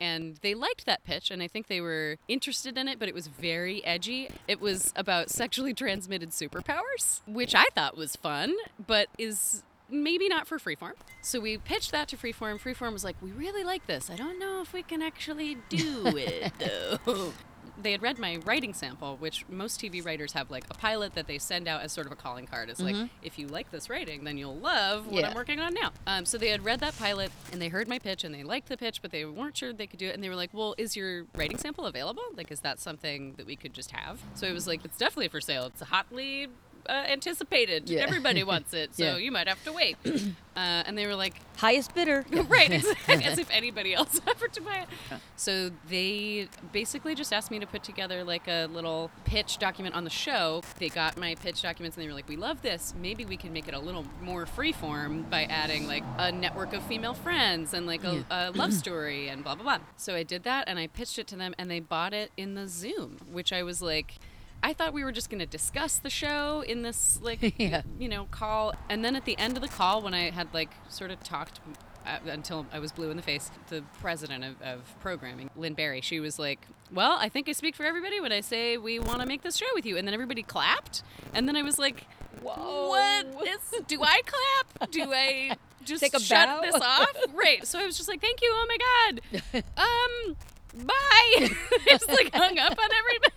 And 0.00 0.36
they 0.42 0.54
liked 0.54 0.86
that 0.86 1.02
pitch, 1.02 1.30
and 1.30 1.42
I 1.42 1.48
think 1.48 1.66
they 1.66 1.80
were 1.80 2.18
interested 2.28 2.78
in 2.78 2.86
it, 2.86 3.00
but 3.00 3.08
it 3.08 3.14
was 3.14 3.26
very 3.26 3.84
edgy. 3.84 4.28
It 4.46 4.60
was 4.60 4.92
about 4.94 5.28
sexually 5.28 5.74
transmitted 5.74 6.30
superpowers, 6.30 7.20
which 7.26 7.52
I 7.54 7.64
thought 7.74 7.96
was 7.96 8.14
fun, 8.14 8.54
but 8.86 9.08
is 9.18 9.64
maybe 9.90 10.28
not 10.28 10.46
for 10.46 10.58
Freeform. 10.58 10.92
So 11.20 11.40
we 11.40 11.58
pitched 11.58 11.90
that 11.90 12.06
to 12.08 12.16
Freeform. 12.16 12.60
Freeform 12.60 12.92
was 12.92 13.02
like, 13.02 13.16
We 13.20 13.32
really 13.32 13.64
like 13.64 13.88
this. 13.88 14.08
I 14.08 14.14
don't 14.14 14.38
know 14.38 14.60
if 14.60 14.72
we 14.72 14.84
can 14.84 15.02
actually 15.02 15.56
do 15.68 16.06
it, 16.16 16.52
though. 16.60 17.32
They 17.80 17.92
had 17.92 18.02
read 18.02 18.18
my 18.18 18.36
writing 18.44 18.74
sample, 18.74 19.16
which 19.18 19.44
most 19.48 19.80
TV 19.80 20.04
writers 20.04 20.32
have 20.32 20.50
like 20.50 20.64
a 20.70 20.74
pilot 20.74 21.14
that 21.14 21.26
they 21.28 21.38
send 21.38 21.68
out 21.68 21.80
as 21.82 21.92
sort 21.92 22.06
of 22.06 22.12
a 22.12 22.16
calling 22.16 22.46
card. 22.46 22.70
It's 22.70 22.80
like, 22.80 22.96
if 23.22 23.38
you 23.38 23.46
like 23.46 23.70
this 23.70 23.88
writing, 23.88 24.24
then 24.24 24.36
you'll 24.36 24.56
love 24.56 25.06
what 25.06 25.20
Yeah. 25.20 25.28
I'm 25.28 25.34
working 25.34 25.60
on 25.60 25.74
now. 25.74 25.92
Um, 26.06 26.24
so 26.24 26.38
they 26.38 26.48
had 26.48 26.64
read 26.64 26.80
that 26.80 26.98
pilot 26.98 27.30
and 27.52 27.62
they 27.62 27.68
heard 27.68 27.86
my 27.88 27.98
pitch 27.98 28.24
and 28.24 28.34
they 28.34 28.42
liked 28.42 28.68
the 28.68 28.76
pitch, 28.76 29.00
but 29.00 29.12
they 29.12 29.24
weren't 29.24 29.56
sure 29.56 29.72
they 29.72 29.86
could 29.86 29.98
do 30.00 30.08
it. 30.08 30.14
And 30.14 30.22
they 30.24 30.28
were 30.28 30.34
like, 30.36 30.50
well, 30.52 30.74
is 30.76 30.96
your 30.96 31.26
writing 31.36 31.56
sample 31.58 31.86
available? 31.86 32.22
Like, 32.36 32.50
is 32.50 32.60
that 32.60 32.80
something 32.80 33.34
that 33.36 33.46
we 33.46 33.54
could 33.56 33.74
just 33.74 33.92
have? 33.92 34.20
So 34.34 34.46
it 34.46 34.52
was 34.52 34.66
like, 34.66 34.84
it's 34.84 34.98
definitely 34.98 35.28
for 35.28 35.40
sale. 35.40 35.66
It's 35.66 35.80
a 35.80 35.86
hotly 35.86 36.48
uh, 36.88 36.92
anticipated. 36.92 37.88
Yeah. 37.88 38.00
Everybody 38.00 38.42
wants 38.52 38.72
it. 38.74 38.94
So 38.94 39.04
Yeah. 39.04 39.16
you 39.18 39.30
might 39.32 39.48
have 39.48 39.62
to 39.64 39.72
wait. 39.72 39.96
Uh, 40.58 40.82
and 40.86 40.98
they 40.98 41.06
were 41.06 41.14
like, 41.14 41.34
Highest 41.58 41.94
bidder. 41.94 42.26
right, 42.48 42.72
as, 42.72 42.84
as 43.08 43.38
if 43.38 43.48
anybody 43.52 43.94
else 43.94 44.20
offered 44.26 44.52
to 44.54 44.60
buy 44.60 44.78
it. 44.78 45.20
So 45.36 45.70
they 45.88 46.48
basically 46.72 47.14
just 47.14 47.32
asked 47.32 47.52
me 47.52 47.60
to 47.60 47.66
put 47.66 47.84
together 47.84 48.24
like 48.24 48.48
a 48.48 48.66
little 48.66 49.12
pitch 49.24 49.58
document 49.58 49.94
on 49.94 50.02
the 50.02 50.10
show. 50.10 50.62
They 50.80 50.88
got 50.88 51.16
my 51.16 51.36
pitch 51.36 51.62
documents 51.62 51.96
and 51.96 52.02
they 52.02 52.08
were 52.08 52.14
like, 52.14 52.28
"We 52.28 52.34
love 52.34 52.60
this. 52.62 52.92
Maybe 53.00 53.24
we 53.24 53.36
can 53.36 53.52
make 53.52 53.68
it 53.68 53.74
a 53.74 53.78
little 53.78 54.04
more 54.20 54.46
freeform 54.46 55.30
by 55.30 55.44
adding 55.44 55.86
like 55.86 56.02
a 56.18 56.32
network 56.32 56.72
of 56.72 56.82
female 56.82 57.14
friends 57.14 57.72
and 57.72 57.86
like 57.86 58.02
a, 58.02 58.24
a 58.28 58.50
love 58.50 58.72
story 58.84 59.28
and 59.28 59.44
blah 59.44 59.54
blah 59.54 59.62
blah." 59.62 59.78
So 59.96 60.16
I 60.16 60.24
did 60.24 60.42
that 60.42 60.64
and 60.66 60.76
I 60.80 60.88
pitched 60.88 61.20
it 61.20 61.28
to 61.28 61.36
them 61.36 61.54
and 61.56 61.70
they 61.70 61.78
bought 61.78 62.12
it 62.12 62.32
in 62.36 62.54
the 62.54 62.66
Zoom, 62.66 63.18
which 63.30 63.52
I 63.52 63.62
was 63.62 63.80
like. 63.80 64.14
I 64.62 64.72
thought 64.72 64.92
we 64.92 65.04
were 65.04 65.12
just 65.12 65.30
going 65.30 65.38
to 65.40 65.46
discuss 65.46 65.98
the 65.98 66.10
show 66.10 66.62
in 66.62 66.82
this 66.82 67.18
like 67.22 67.54
Yeah. 67.58 67.82
you 67.98 68.08
know 68.08 68.26
call 68.30 68.74
and 68.88 69.04
then 69.04 69.14
at 69.16 69.24
the 69.24 69.38
end 69.38 69.56
of 69.56 69.62
the 69.62 69.68
call 69.68 70.02
when 70.02 70.14
i 70.14 70.30
had 70.30 70.52
like 70.52 70.70
sort 70.88 71.10
of 71.10 71.22
talked 71.22 71.60
uh, 72.06 72.18
until 72.26 72.66
i 72.72 72.78
was 72.78 72.90
blue 72.92 73.10
in 73.10 73.16
the 73.16 73.22
face 73.22 73.50
the 73.68 73.82
president 74.00 74.44
of, 74.44 74.60
of 74.62 74.80
programming 75.00 75.48
lynn 75.56 75.74
barry 75.74 76.00
she 76.00 76.18
was 76.20 76.38
like 76.38 76.66
well 76.92 77.16
i 77.20 77.28
think 77.28 77.48
i 77.48 77.52
speak 77.52 77.76
for 77.76 77.84
everybody 77.84 78.20
when 78.20 78.32
i 78.32 78.40
say 78.40 78.76
we 78.76 78.98
want 78.98 79.20
to 79.20 79.26
make 79.26 79.42
this 79.42 79.56
show 79.56 79.66
with 79.74 79.86
you 79.86 79.96
and 79.96 80.06
then 80.06 80.14
everybody 80.14 80.42
clapped 80.42 81.02
and 81.34 81.46
then 81.48 81.56
i 81.56 81.62
was 81.62 81.78
like 81.78 82.04
Whoa. 82.42 82.88
what 82.88 83.26
is 83.48 83.80
do 83.86 84.02
i 84.02 84.20
clap 84.26 84.90
do 84.90 85.12
i 85.12 85.56
just 85.84 86.02
Take 86.02 86.14
a 86.14 86.20
shut 86.20 86.46
bow? 86.48 86.60
this 86.60 86.74
off 86.74 87.16
right 87.34 87.66
so 87.66 87.78
i 87.78 87.86
was 87.86 87.96
just 87.96 88.08
like 88.08 88.20
thank 88.20 88.42
you 88.42 88.50
oh 88.52 88.66
my 88.68 88.76
god 89.54 89.64
um 89.76 90.36
bye. 90.86 90.92
I 90.94 91.50
just 91.88 92.08
like 92.08 92.30
hung 92.32 92.58
up 92.58 92.78
on 92.78 92.88
everybody. 92.98 93.27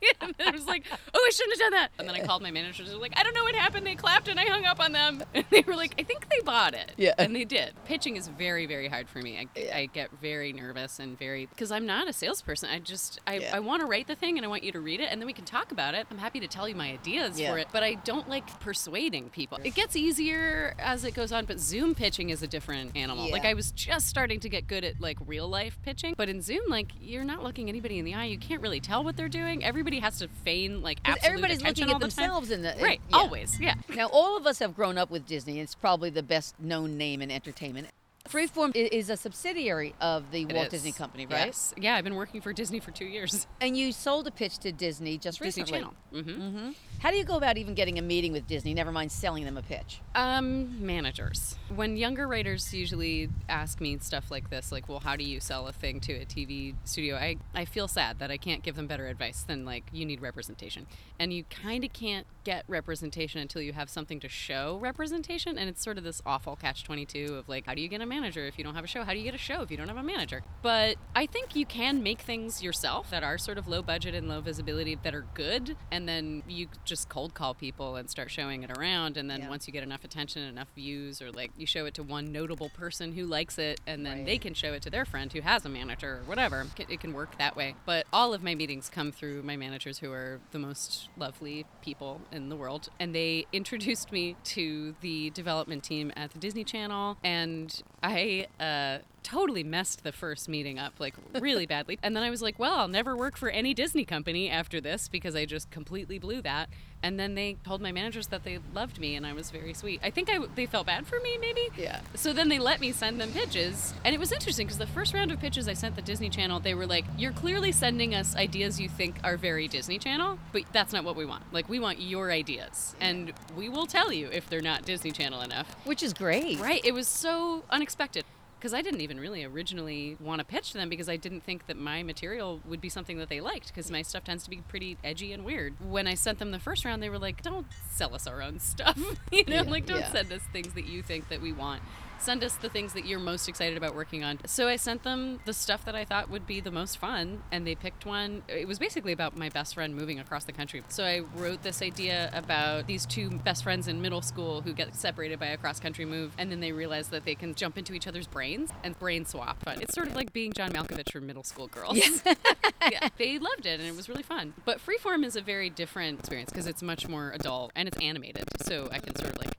and 0.20 0.34
then 0.38 0.48
I 0.48 0.50
was 0.50 0.66
like, 0.66 0.84
oh, 1.14 1.24
I 1.26 1.30
shouldn't 1.30 1.58
have 1.60 1.70
done 1.70 1.80
that. 1.80 1.90
And 1.98 2.08
then 2.08 2.14
I 2.16 2.24
called 2.24 2.42
my 2.42 2.50
managers. 2.50 2.88
They 2.88 2.94
were 2.94 3.00
like, 3.00 3.14
I 3.16 3.22
don't 3.22 3.34
know 3.34 3.44
what 3.44 3.54
happened. 3.54 3.86
They 3.86 3.94
clapped 3.94 4.28
and 4.28 4.38
I 4.38 4.44
hung 4.44 4.64
up 4.64 4.80
on 4.80 4.92
them. 4.92 5.22
And 5.34 5.44
they 5.50 5.62
were 5.66 5.74
like, 5.74 5.94
I 5.98 6.02
think 6.02 6.28
they 6.28 6.40
bought 6.44 6.74
it. 6.74 6.92
Yeah. 6.96 7.14
And 7.18 7.34
they 7.34 7.44
did. 7.44 7.72
Pitching 7.86 8.16
is 8.16 8.28
very, 8.28 8.66
very 8.66 8.86
hard 8.88 9.08
for 9.08 9.18
me. 9.20 9.38
I, 9.56 9.78
I 9.80 9.86
get 9.86 10.10
very 10.20 10.52
nervous 10.52 10.98
and 10.98 11.18
very, 11.18 11.46
because 11.46 11.72
I'm 11.72 11.86
not 11.86 12.06
a 12.08 12.12
salesperson. 12.12 12.68
I 12.70 12.78
just, 12.80 13.18
I, 13.26 13.36
Yeah. 13.38 13.56
I 13.56 13.60
want 13.60 13.80
to 13.80 13.86
write 13.86 14.06
the 14.06 14.14
thing 14.14 14.36
and 14.36 14.44
I 14.44 14.48
want 14.48 14.62
you 14.62 14.72
to 14.72 14.80
read 14.80 15.00
it 15.00 15.08
and 15.10 15.20
then 15.20 15.26
we 15.26 15.32
can 15.32 15.44
talk 15.44 15.72
about 15.72 15.94
it. 15.94 16.06
I'm 16.10 16.18
happy 16.18 16.38
to 16.40 16.46
tell 16.48 16.68
you 16.68 16.74
my 16.74 16.90
ideas 16.92 17.40
Yeah. 17.40 17.50
for 17.52 17.58
it, 17.58 17.68
but 17.72 17.82
I 17.82 17.94
don't 17.94 18.28
like 18.28 18.60
persuading 18.60 19.30
people. 19.30 19.58
It 19.64 19.74
gets 19.74 19.96
easier 19.96 20.74
as 20.78 21.04
it 21.04 21.14
goes 21.14 21.32
on, 21.32 21.44
but 21.46 21.58
Zoom 21.58 21.94
pitching 21.94 22.30
is 22.30 22.42
a 22.42 22.46
different 22.46 22.96
animal. 22.96 23.30
Like 23.30 23.44
I 23.44 23.54
was 23.54 23.70
just 23.72 24.06
starting 24.08 24.40
to 24.40 24.48
get 24.48 24.66
good 24.66 24.84
at 24.84 25.00
like 25.00 25.18
real 25.26 25.48
life 25.48 25.78
pitching, 25.82 26.14
but 26.16 26.28
in 26.28 26.40
Zoom, 26.42 26.62
like 26.68 26.88
you're 27.00 27.24
not 27.24 27.42
looking 27.42 27.68
anybody 27.68 27.98
in 27.98 28.04
the 28.04 28.14
eye. 28.14 28.26
You 28.26 28.38
can't 28.38 28.60
really 28.62 28.80
tell 28.80 29.02
what 29.02 29.16
they're 29.16 29.28
doing. 29.28 29.64
Everybody 29.72 30.00
has 30.00 30.18
to 30.18 30.28
feign 30.44 30.82
like 30.82 30.98
absolute 31.06 31.26
everybody's 31.26 31.62
looking 31.62 31.84
at 31.84 31.86
the 31.88 31.92
time. 31.92 32.00
themselves 32.00 32.50
in 32.50 32.60
the 32.60 32.74
Right, 32.78 33.00
yeah. 33.08 33.16
always, 33.16 33.58
yeah. 33.58 33.74
Now, 33.96 34.08
all 34.08 34.36
of 34.36 34.46
us 34.46 34.58
have 34.58 34.76
grown 34.76 34.98
up 34.98 35.10
with 35.10 35.26
Disney. 35.26 35.60
It's 35.60 35.74
probably 35.74 36.10
the 36.10 36.22
best 36.22 36.60
known 36.60 36.98
name 36.98 37.22
in 37.22 37.30
entertainment. 37.30 37.88
Freeform 38.28 38.74
is 38.74 39.10
a 39.10 39.16
subsidiary 39.16 39.94
of 40.00 40.30
the 40.30 40.42
It 40.42 40.52
Walt 40.54 40.66
is. 40.66 40.70
Disney 40.72 40.92
Company, 40.92 41.26
right? 41.26 41.46
Yes. 41.46 41.74
Yeah, 41.76 41.96
I've 41.96 42.04
been 42.04 42.14
working 42.14 42.40
for 42.40 42.52
Disney 42.52 42.78
for 42.80 42.90
two 42.92 43.04
years. 43.04 43.46
And 43.60 43.76
you 43.76 43.92
sold 43.92 44.26
a 44.26 44.32
pitch 44.32 44.58
to 44.58 44.72
Disney 44.72 45.18
just 45.18 45.40
Disney 45.40 45.62
recently. 45.62 45.80
Channel. 45.82 45.94
hmm 46.10 46.56
hmm 46.58 46.70
How 47.00 47.12
do 47.12 47.16
you 47.16 47.24
go 47.24 47.36
about 47.36 47.56
even 47.56 47.74
getting 47.74 47.96
a 47.96 48.02
meeting 48.02 48.32
with 48.32 48.48
Disney? 48.48 48.74
Never 48.74 48.90
mind 48.90 49.12
selling 49.12 49.44
them 49.44 49.56
a 49.56 49.62
pitch. 49.62 50.00
Um, 50.16 50.84
managers. 50.84 51.54
When 51.72 51.96
younger 51.96 52.26
writers 52.26 52.74
usually 52.74 53.28
ask 53.48 53.80
me 53.80 53.98
stuff 53.98 54.32
like 54.32 54.50
this, 54.50 54.72
like, 54.72 54.88
well, 54.88 54.98
how 54.98 55.14
do 55.14 55.22
you 55.22 55.38
sell 55.38 55.68
a 55.68 55.72
thing 55.72 56.00
to 56.00 56.12
a 56.14 56.24
TV 56.24 56.74
studio? 56.84 57.14
I, 57.16 57.36
I 57.54 57.64
feel 57.66 57.86
sad 57.86 58.18
that 58.18 58.32
I 58.32 58.36
can't 58.36 58.64
give 58.64 58.74
them 58.74 58.88
better 58.88 59.06
advice 59.06 59.42
than, 59.44 59.64
like, 59.64 59.84
you 59.92 60.04
need 60.04 60.20
representation. 60.20 60.86
And 61.20 61.32
you 61.32 61.44
kind 61.44 61.84
of 61.84 61.92
can't 61.92 62.26
get 62.42 62.64
representation 62.66 63.40
until 63.40 63.62
you 63.62 63.72
have 63.74 63.88
something 63.88 64.18
to 64.20 64.28
show 64.28 64.78
representation. 64.80 65.56
And 65.56 65.68
it's 65.68 65.82
sort 65.84 65.98
of 65.98 66.04
this 66.04 66.20
awful 66.26 66.56
catch 66.56 66.82
22 66.82 67.36
of, 67.36 67.48
like, 67.48 67.66
how 67.66 67.74
do 67.74 67.80
you 67.80 67.88
get 67.88 68.00
a 68.00 68.06
manager 68.12 68.44
if 68.46 68.58
you 68.58 68.64
don't 68.64 68.74
have 68.74 68.84
a 68.84 68.88
show? 68.88 69.04
How 69.04 69.12
do 69.12 69.18
you 69.18 69.24
get 69.24 69.34
a 69.34 69.38
show 69.38 69.62
if 69.62 69.70
you 69.70 69.76
don't 69.76 69.88
have 69.88 69.96
a 69.96 70.02
manager? 70.02 70.42
But 70.62 70.96
I 71.14 71.26
think 71.26 71.56
you 71.56 71.64
can 71.66 72.02
make 72.02 72.20
things 72.20 72.62
yourself 72.62 73.10
that 73.10 73.22
are 73.22 73.38
sort 73.38 73.58
of 73.58 73.66
low 73.66 73.82
budget 73.82 74.14
and 74.14 74.28
low 74.28 74.40
visibility 74.40 74.98
that 75.02 75.14
are 75.14 75.26
good, 75.34 75.76
and 75.90 76.08
then 76.08 76.42
you 76.48 76.68
just 76.84 77.08
cold 77.08 77.34
call 77.34 77.54
people 77.54 77.96
and 77.96 78.10
start 78.10 78.30
showing 78.30 78.62
it 78.62 78.70
around. 78.76 79.16
And 79.16 79.30
then 79.30 79.40
Yeah. 79.42 79.48
once 79.48 79.66
you 79.66 79.72
get 79.72 79.82
enough 79.82 80.04
attention, 80.04 80.42
enough 80.42 80.68
views, 80.74 81.22
or 81.22 81.30
like 81.32 81.50
you 81.56 81.66
show 81.66 81.86
it 81.86 81.94
to 81.94 82.02
one 82.02 82.30
notable 82.32 82.68
person 82.68 83.12
who 83.12 83.24
likes 83.26 83.58
it, 83.58 83.80
and 83.86 84.04
then 84.06 84.18
Right. 84.18 84.26
they 84.26 84.38
can 84.38 84.54
show 84.54 84.72
it 84.74 84.82
to 84.82 84.90
their 84.90 85.04
friend 85.04 85.32
who 85.32 85.40
has 85.40 85.64
a 85.64 85.68
manager 85.68 86.18
or 86.18 86.22
whatever. 86.24 86.66
It- 86.78 86.90
It 86.90 87.00
can 87.00 87.12
work 87.14 87.38
that 87.38 87.56
way. 87.56 87.74
But 87.86 88.06
all 88.12 88.34
of 88.34 88.42
my 88.42 88.54
meetings 88.54 88.90
come 88.90 89.12
through 89.12 89.42
my 89.42 89.56
managers 89.56 89.98
who 89.98 90.12
are 90.12 90.40
the 90.50 90.58
most 90.58 91.08
lovely 91.16 91.64
people 91.80 92.20
in 92.30 92.48
the 92.50 92.56
world. 92.56 92.88
And 93.00 93.14
they 93.14 93.46
introduced 93.52 94.12
me 94.12 94.36
to 94.44 94.94
the 95.00 95.30
development 95.30 95.84
team 95.84 96.12
at 96.16 96.32
the 96.32 96.38
Disney 96.38 96.64
Channel. 96.64 97.16
And 97.24 97.82
I 98.02 98.46
uh, 98.60 98.98
totally 99.22 99.64
messed 99.64 100.04
the 100.04 100.12
first 100.12 100.48
meeting 100.48 100.78
up, 100.78 100.94
like 100.98 101.14
really 101.38 101.66
badly. 101.66 101.98
And 102.02 102.16
then 102.16 102.22
I 102.22 102.30
was 102.30 102.42
like, 102.42 102.58
well, 102.58 102.76
I'll 102.76 102.88
never 102.88 103.16
work 103.16 103.36
for 103.36 103.48
any 103.48 103.74
Disney 103.74 104.04
company 104.04 104.50
after 104.50 104.80
this 104.80 105.08
because 105.08 105.34
I 105.34 105.44
just 105.44 105.70
completely 105.70 106.18
blew 106.18 106.42
that. 106.42 106.68
And 107.04 107.18
then 107.18 107.34
they 107.34 107.56
told 107.64 107.80
my 107.80 107.90
managers 107.90 108.28
that 108.28 108.44
they 108.44 108.60
loved 108.72 109.00
me, 109.00 109.16
and 109.16 109.26
I 109.26 109.32
was 109.32 109.50
very 109.50 109.74
sweet. 109.74 110.00
I 110.04 110.10
think 110.10 110.30
I, 110.30 110.38
they 110.54 110.66
felt 110.66 110.86
bad 110.86 111.04
for 111.04 111.18
me, 111.18 111.36
maybe. 111.36 111.68
Yeah. 111.76 112.00
So 112.14 112.32
then 112.32 112.48
they 112.48 112.60
let 112.60 112.80
me 112.80 112.92
send 112.92 113.20
them 113.20 113.32
pitches. 113.32 113.92
And 114.04 114.14
it 114.14 114.18
was 114.18 114.30
interesting 114.30 114.66
because 114.66 114.78
the 114.78 114.86
first 114.86 115.12
round 115.12 115.32
of 115.32 115.40
pitches 115.40 115.66
I 115.66 115.72
sent 115.72 115.96
the 115.96 116.02
Disney 116.02 116.30
Channel, 116.30 116.60
they 116.60 116.74
were 116.74 116.86
like, 116.86 117.04
You're 117.18 117.32
clearly 117.32 117.72
sending 117.72 118.14
us 118.14 118.36
ideas 118.36 118.80
you 118.80 118.88
think 118.88 119.16
are 119.24 119.36
very 119.36 119.66
Disney 119.66 119.98
Channel, 119.98 120.38
but 120.52 120.62
that's 120.72 120.92
not 120.92 121.02
what 121.02 121.16
we 121.16 121.24
want. 121.24 121.42
Like, 121.52 121.68
we 121.68 121.80
want 121.80 122.00
your 122.00 122.30
ideas. 122.30 122.94
And 123.00 123.32
we 123.56 123.68
will 123.68 123.86
tell 123.86 124.12
you 124.12 124.28
if 124.28 124.48
they're 124.48 124.60
not 124.60 124.84
Disney 124.84 125.10
Channel 125.10 125.40
enough. 125.40 125.74
Which 125.84 126.04
is 126.04 126.12
great. 126.12 126.60
Right. 126.60 126.84
It 126.84 126.94
was 126.94 127.08
so 127.08 127.64
unexpected. 127.68 128.24
Because 128.62 128.74
I 128.74 128.80
didn't 128.80 129.00
even 129.00 129.18
really 129.18 129.42
originally 129.42 130.16
want 130.20 130.38
to 130.38 130.44
pitch 130.44 130.70
to 130.70 130.78
them 130.78 130.88
because 130.88 131.08
I 131.08 131.16
didn't 131.16 131.42
think 131.42 131.66
that 131.66 131.76
my 131.76 132.04
material 132.04 132.60
would 132.64 132.80
be 132.80 132.88
something 132.88 133.18
that 133.18 133.28
they 133.28 133.40
liked 133.40 133.66
because 133.66 133.90
my 133.90 134.02
stuff 134.02 134.22
tends 134.22 134.44
to 134.44 134.50
be 134.50 134.58
pretty 134.68 134.96
edgy 135.02 135.32
and 135.32 135.44
weird. 135.44 135.74
When 135.80 136.06
I 136.06 136.14
sent 136.14 136.38
them 136.38 136.52
the 136.52 136.60
first 136.60 136.84
round, 136.84 137.02
they 137.02 137.10
were 137.10 137.18
like, 137.18 137.42
don't 137.42 137.66
sell 137.90 138.14
us 138.14 138.28
our 138.28 138.40
own 138.40 138.60
stuff. 138.60 138.96
you 139.32 139.44
know, 139.48 139.54
Yeah, 139.56 139.62
like, 139.62 139.86
don't 139.86 139.98
yeah. 139.98 140.12
send 140.12 140.32
us 140.32 140.42
things 140.52 140.74
that 140.74 140.86
you 140.86 141.02
think 141.02 141.28
that 141.28 141.42
we 141.42 141.52
want. 141.52 141.82
Send 142.18 142.44
us 142.44 142.54
the 142.56 142.68
things 142.68 142.92
that 142.92 143.06
you're 143.06 143.18
most 143.18 143.48
excited 143.48 143.76
about 143.76 143.94
working 143.94 144.22
on. 144.22 144.38
So 144.46 144.68
I 144.68 144.76
sent 144.76 145.02
them 145.02 145.40
the 145.44 145.52
stuff 145.52 145.84
that 145.84 145.94
I 145.94 146.04
thought 146.04 146.30
would 146.30 146.46
be 146.46 146.60
the 146.60 146.70
most 146.70 146.98
fun, 146.98 147.42
and 147.50 147.66
they 147.66 147.74
picked 147.74 148.06
one. 148.06 148.42
It 148.48 148.68
was 148.68 148.78
basically 148.78 149.12
about 149.12 149.36
my 149.36 149.48
best 149.48 149.74
friend 149.74 149.94
moving 149.94 150.20
across 150.20 150.44
the 150.44 150.52
country. 150.52 150.82
So 150.88 151.04
I 151.04 151.20
wrote 151.36 151.62
this 151.62 151.82
idea 151.82 152.30
about 152.32 152.86
these 152.86 153.06
two 153.06 153.30
best 153.30 153.64
friends 153.64 153.88
in 153.88 154.00
middle 154.00 154.22
school 154.22 154.60
who 154.62 154.72
get 154.72 154.94
separated 154.94 155.38
by 155.38 155.46
a 155.46 155.56
cross 155.56 155.80
country 155.80 156.04
move, 156.04 156.32
and 156.38 156.50
then 156.50 156.60
they 156.60 156.72
realize 156.72 157.08
that 157.08 157.24
they 157.24 157.34
can 157.34 157.54
jump 157.54 157.76
into 157.76 157.92
each 157.94 158.06
other's 158.06 158.26
brains 158.26 158.70
and 158.84 158.98
brain 158.98 159.24
swap. 159.24 159.58
But 159.64 159.82
it's 159.82 159.94
sort 159.94 160.06
of 160.08 160.14
like 160.14 160.32
being 160.32 160.52
John 160.52 160.70
Malkovich 160.72 161.12
for 161.12 161.20
middle 161.20 161.44
school 161.44 161.66
girls. 161.66 161.98
yeah, 162.90 163.08
they 163.18 163.38
loved 163.38 163.66
it, 163.66 163.80
and 163.80 163.88
it 163.88 163.96
was 163.96 164.08
really 164.08 164.22
fun. 164.22 164.54
But 164.64 164.78
Freeform 164.78 165.24
is 165.24 165.36
a 165.36 165.40
very 165.42 165.70
different 165.70 166.20
experience 166.20 166.50
because 166.50 166.66
it's 166.66 166.82
much 166.82 167.08
more 167.08 167.32
adult 167.32 167.72
and 167.74 167.88
it's 167.88 167.98
animated, 167.98 168.44
so 168.62 168.88
I 168.92 168.98
can 168.98 169.16
sort 169.16 169.30
of 169.30 169.38
like 169.38 169.52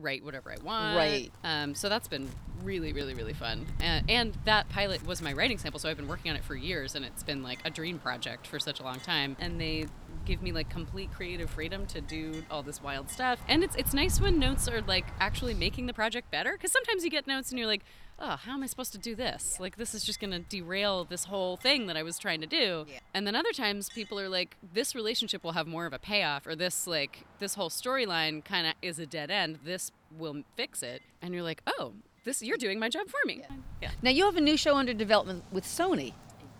write 0.00 0.24
whatever 0.24 0.50
I 0.50 0.56
want. 0.62 0.96
Right. 0.96 1.30
Um, 1.44 1.74
so 1.74 1.88
that's 1.88 2.08
been 2.08 2.28
really, 2.62 2.92
really, 2.92 3.14
really 3.14 3.32
fun. 3.32 3.66
And, 3.80 4.10
and 4.10 4.38
that 4.44 4.68
pilot 4.68 5.06
was 5.06 5.22
my 5.22 5.32
writing 5.32 5.58
sample, 5.58 5.80
so 5.80 5.88
I've 5.88 5.96
been 5.96 6.08
working 6.08 6.30
on 6.30 6.36
it 6.36 6.44
for 6.44 6.54
years, 6.54 6.94
and 6.94 7.04
it's 7.04 7.22
been 7.22 7.42
like 7.42 7.58
a 7.64 7.70
dream 7.70 7.98
project 7.98 8.46
for 8.46 8.58
such 8.58 8.80
a 8.80 8.82
long 8.82 9.00
time. 9.00 9.36
And 9.40 9.60
they 9.60 9.86
give 10.30 10.42
me 10.42 10.52
like 10.52 10.70
complete 10.70 11.12
creative 11.12 11.50
freedom 11.50 11.86
to 11.86 12.00
do 12.00 12.44
all 12.50 12.62
this 12.62 12.80
wild 12.80 13.10
stuff. 13.10 13.40
And 13.48 13.64
it's 13.64 13.74
it's 13.74 13.92
nice 13.92 14.20
when 14.20 14.38
notes 14.38 14.68
are 14.68 14.80
like 14.82 15.06
actually 15.18 15.54
making 15.54 15.86
the 15.86 15.92
project 15.92 16.30
better, 16.30 16.52
because 16.52 16.70
sometimes 16.72 17.04
you 17.04 17.10
get 17.10 17.26
notes 17.26 17.50
and 17.50 17.58
you're 17.58 17.68
like. 17.68 17.82
Oh, 18.22 18.36
how 18.36 18.52
am 18.52 18.62
I 18.62 18.66
supposed 18.66 18.92
to 18.92 18.98
do 18.98 19.14
this? 19.14 19.58
Like, 19.58 19.78
this 19.78 19.94
is 19.94 20.04
just 20.04 20.20
going 20.20 20.32
to 20.32 20.40
derail 20.40 21.04
this 21.04 21.24
whole 21.24 21.56
thing 21.56 21.86
that 21.86 21.96
I 21.96 22.02
was 22.02 22.18
trying 22.18 22.42
to 22.42 22.46
do. 22.46 22.84
Yeah. 22.86 22.98
And 23.14 23.26
then 23.26 23.34
other 23.34 23.52
times 23.52 23.88
people 23.88 24.20
are 24.20 24.28
like, 24.28 24.58
this 24.74 24.94
relationship 24.94 25.42
will 25.42 25.52
have 25.52 25.66
more 25.66 25.86
of 25.86 25.94
a 25.94 25.98
payoff, 25.98 26.46
or 26.46 26.54
this, 26.54 26.86
like, 26.86 27.24
this 27.38 27.54
whole 27.54 27.70
storyline 27.70 28.44
kind 28.44 28.66
of 28.66 28.74
is 28.82 28.98
a 28.98 29.06
dead 29.06 29.30
end. 29.30 29.60
This 29.64 29.90
will 30.18 30.42
fix 30.54 30.82
it. 30.82 31.00
And 31.22 31.32
you're 31.32 31.42
like, 31.42 31.62
oh, 31.66 31.94
this, 32.24 32.42
you're 32.42 32.58
doing 32.58 32.78
my 32.78 32.90
job 32.90 33.08
for 33.08 33.20
me. 33.24 33.40
Yeah. 33.80 33.92
Now 34.02 34.10
you 34.10 34.26
have 34.26 34.36
a 34.36 34.42
new 34.42 34.58
show 34.58 34.76
under 34.76 34.92
development 34.92 35.44
with 35.50 35.64
Sony, 35.64 36.12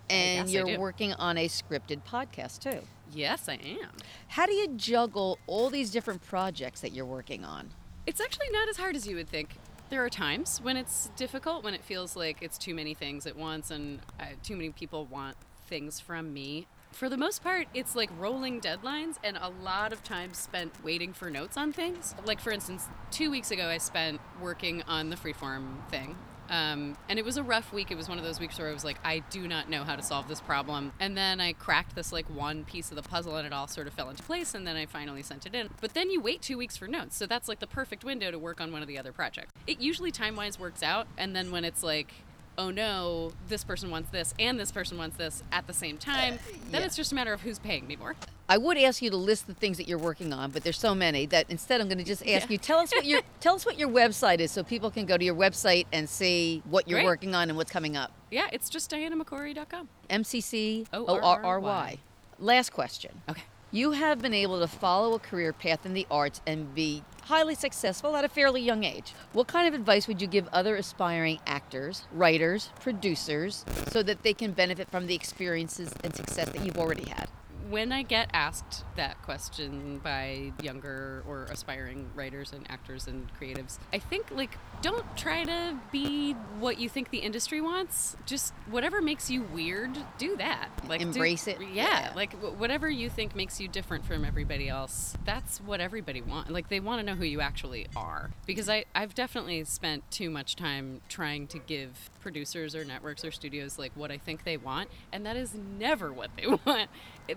and 0.09 0.49
yes, 0.49 0.67
you're 0.67 0.79
working 0.79 1.13
on 1.13 1.37
a 1.37 1.47
scripted 1.47 2.01
podcast 2.09 2.57
too. 2.57 2.79
Yes, 3.13 3.49
I 3.49 3.53
am. 3.53 3.89
How 4.29 4.45
do 4.45 4.53
you 4.53 4.69
juggle 4.75 5.37
all 5.47 5.69
these 5.69 5.91
different 5.91 6.21
projects 6.21 6.81
that 6.81 6.93
you're 6.93 7.05
working 7.05 7.43
on? 7.43 7.71
It's 8.05 8.21
actually 8.21 8.49
not 8.51 8.69
as 8.69 8.77
hard 8.77 8.95
as 8.95 9.05
you 9.05 9.15
would 9.17 9.29
think. 9.29 9.57
There 9.89 10.03
are 10.03 10.09
times 10.09 10.59
when 10.61 10.77
it's 10.77 11.09
difficult, 11.17 11.63
when 11.63 11.73
it 11.73 11.83
feels 11.83 12.15
like 12.15 12.37
it's 12.41 12.57
too 12.57 12.73
many 12.73 12.93
things 12.93 13.27
at 13.27 13.35
once 13.35 13.71
and 13.71 13.99
uh, 14.19 14.25
too 14.41 14.55
many 14.55 14.69
people 14.69 15.05
want 15.05 15.35
things 15.67 15.99
from 15.99 16.33
me. 16.33 16.67
For 16.93 17.09
the 17.09 17.17
most 17.17 17.43
part, 17.43 17.67
it's 17.73 17.95
like 17.95 18.09
rolling 18.17 18.61
deadlines 18.61 19.15
and 19.23 19.37
a 19.37 19.49
lot 19.49 19.91
of 19.93 20.03
time 20.03 20.33
spent 20.33 20.83
waiting 20.83 21.13
for 21.13 21.29
notes 21.29 21.57
on 21.57 21.71
things. 21.73 22.15
Like, 22.25 22.39
for 22.39 22.51
instance, 22.51 22.87
two 23.11 23.31
weeks 23.31 23.51
ago, 23.51 23.67
I 23.67 23.77
spent 23.77 24.19
working 24.41 24.83
on 24.83 25.09
the 25.09 25.15
freeform 25.15 25.87
thing. 25.89 26.17
Um, 26.51 26.97
and 27.07 27.17
it 27.17 27.23
was 27.23 27.37
a 27.37 27.43
rough 27.43 27.71
week. 27.71 27.91
It 27.91 27.97
was 27.97 28.09
one 28.09 28.17
of 28.17 28.25
those 28.25 28.39
weeks 28.39 28.59
where 28.59 28.69
I 28.69 28.73
was 28.73 28.83
like, 28.83 28.97
I 29.05 29.19
do 29.29 29.47
not 29.47 29.69
know 29.69 29.85
how 29.85 29.95
to 29.95 30.03
solve 30.03 30.27
this 30.27 30.41
problem. 30.41 30.91
And 30.99 31.17
then 31.17 31.39
I 31.39 31.53
cracked 31.53 31.95
this 31.95 32.11
like 32.11 32.29
one 32.29 32.65
piece 32.65 32.91
of 32.91 32.97
the 32.97 33.01
puzzle 33.01 33.37
and 33.37 33.47
it 33.47 33.53
all 33.53 33.67
sort 33.67 33.87
of 33.87 33.93
fell 33.93 34.09
into 34.09 34.21
place. 34.21 34.53
And 34.53 34.67
then 34.67 34.75
I 34.75 34.85
finally 34.85 35.23
sent 35.23 35.45
it 35.45 35.55
in. 35.55 35.69
But 35.79 35.93
then 35.93 36.11
you 36.11 36.19
wait 36.19 36.41
two 36.41 36.57
weeks 36.57 36.75
for 36.75 36.87
notes. 36.87 37.15
So 37.15 37.25
that's 37.25 37.47
like 37.47 37.59
the 37.59 37.67
perfect 37.67 38.03
window 38.03 38.31
to 38.31 38.37
work 38.37 38.59
on 38.59 38.73
one 38.73 38.81
of 38.81 38.89
the 38.89 38.97
other 38.97 39.13
projects. 39.13 39.53
It 39.65 39.79
usually 39.79 40.11
time 40.11 40.35
wise 40.35 40.59
works 40.59 40.83
out. 40.83 41.07
And 41.17 41.33
then 41.33 41.51
when 41.51 41.63
it's 41.63 41.83
like, 41.83 42.13
oh 42.57 42.69
no, 42.69 43.31
this 43.47 43.63
person 43.63 43.89
wants 43.89 44.09
this 44.09 44.33
and 44.37 44.59
this 44.59 44.73
person 44.73 44.97
wants 44.97 45.15
this 45.15 45.43
at 45.53 45.67
the 45.67 45.73
same 45.73 45.97
time, 45.97 46.37
then 46.69 46.81
yeah. 46.81 46.85
it's 46.85 46.97
just 46.97 47.13
a 47.13 47.15
matter 47.15 47.31
of 47.31 47.41
who's 47.41 47.59
paying 47.59 47.87
me 47.87 47.95
more. 47.95 48.15
I 48.51 48.57
would 48.57 48.77
ask 48.77 49.01
you 49.01 49.09
to 49.11 49.15
list 49.15 49.47
the 49.47 49.53
things 49.53 49.77
that 49.77 49.87
you're 49.87 49.97
working 49.97 50.33
on, 50.33 50.51
but 50.51 50.61
there's 50.65 50.77
so 50.77 50.93
many 50.93 51.25
that 51.27 51.45
instead 51.47 51.79
I'm 51.79 51.87
going 51.87 51.99
to 51.99 52.03
just 52.03 52.21
ask 52.23 52.47
Yeah. 52.47 52.51
you 52.51 52.57
tell 52.57 52.79
us 52.79 52.91
what 52.93 53.05
your 53.05 53.21
tell 53.39 53.55
us 53.55 53.65
what 53.65 53.79
your 53.79 53.87
website 53.87 54.39
is 54.41 54.51
so 54.51 54.61
people 54.61 54.91
can 54.91 55.05
go 55.05 55.17
to 55.17 55.23
your 55.23 55.35
website 55.35 55.85
and 55.93 56.09
see 56.09 56.61
what 56.69 56.85
you're 56.85 56.97
Great. 56.99 57.05
working 57.05 57.33
on 57.33 57.47
and 57.47 57.55
what's 57.55 57.71
coming 57.71 57.95
up. 57.95 58.11
Yeah, 58.29 58.49
it's 58.51 58.69
just 58.69 58.91
dianamccorry.com. 58.91 59.87
M 60.09 60.25
C 60.25 60.41
C 60.41 60.85
O 60.91 61.05
R 61.21 61.41
R 61.41 61.59
Y. 61.61 61.99
Last 62.39 62.71
question. 62.73 63.21
Okay. 63.29 63.43
You 63.71 63.91
have 63.91 64.21
been 64.21 64.33
able 64.33 64.59
to 64.59 64.67
follow 64.67 65.13
a 65.13 65.19
career 65.19 65.53
path 65.53 65.85
in 65.85 65.93
the 65.93 66.05
arts 66.11 66.41
and 66.45 66.75
be 66.75 67.03
highly 67.23 67.55
successful 67.55 68.17
at 68.17 68.25
a 68.25 68.27
fairly 68.27 68.59
young 68.59 68.83
age. 68.83 69.13
What 69.31 69.47
kind 69.47 69.65
of 69.65 69.73
advice 69.73 70.09
would 70.09 70.21
you 70.21 70.27
give 70.27 70.49
other 70.51 70.75
aspiring 70.75 71.39
actors, 71.47 72.03
writers, 72.11 72.69
producers 72.81 73.63
so 73.87 74.03
that 74.03 74.23
they 74.23 74.33
can 74.33 74.51
benefit 74.51 74.89
from 74.91 75.07
the 75.07 75.15
experiences 75.15 75.93
and 76.03 76.13
success 76.13 76.49
that 76.49 76.65
you've 76.65 76.77
already 76.77 77.07
had? 77.09 77.29
When 77.71 77.91
I 77.91 78.03
get 78.03 78.29
asked 78.33 78.83
that 78.97 79.19
question 79.23 79.99
by 80.03 80.51
younger 80.61 81.23
or 81.27 81.45
aspiring 81.45 82.09
writers 82.13 82.51
and 82.53 82.69
actors 82.69 83.07
and 83.07 83.27
creatives, 83.41 83.79
I 83.91 83.97
think 83.99 84.29
like 84.29 84.57
don't 84.81 85.05
try 85.17 85.43
to 85.45 85.77
be 85.91 86.33
what 86.59 86.77
you 86.79 86.89
think 86.89 87.09
the 87.11 87.19
industry 87.19 87.61
wants. 87.61 88.15
Just 88.25 88.53
whatever 88.69 89.01
makes 89.01 89.29
you 89.31 89.41
weird, 89.43 89.97
do 90.17 90.35
that. 90.37 90.69
Like 90.87 90.99
do- 91.01 91.07
Embrace 91.07 91.47
it. 91.47 91.57
Yeah, 91.61 91.67
Yeah. 92.09 92.11
like 92.15 92.33
wh- 92.33 92.59
whatever 92.59 92.89
you 92.89 93.09
think 93.09 93.35
makes 93.35 93.59
you 93.59 93.67
different 93.67 94.05
from 94.05 94.25
everybody 94.25 94.67
else. 94.69 95.15
That's 95.25 95.59
what 95.61 95.79
everybody 95.79 96.21
wants. 96.21 96.51
Like 96.51 96.69
they 96.69 96.79
want 96.79 96.99
to 96.99 97.05
know 97.05 97.15
who 97.17 97.25
you 97.25 97.41
actually 97.41 97.87
are. 97.95 98.31
Because 98.45 98.69
I 98.69 98.85
I've 98.93 99.15
definitely 99.15 99.63
spent 99.63 100.09
too 100.11 100.29
much 100.29 100.55
time 100.55 101.01
trying 101.09 101.47
to 101.47 101.59
give 101.59 102.09
producers 102.19 102.75
or 102.75 102.83
networks 102.85 103.23
or 103.25 103.31
studios 103.31 103.79
like 103.79 103.91
what 103.95 104.11
I 104.11 104.17
think 104.17 104.43
they 104.43 104.57
want, 104.57 104.89
and 105.13 105.25
that 105.25 105.37
is 105.37 105.53
never 105.55 106.11
what 106.11 106.29
they 106.35 106.47
want. 106.65 106.89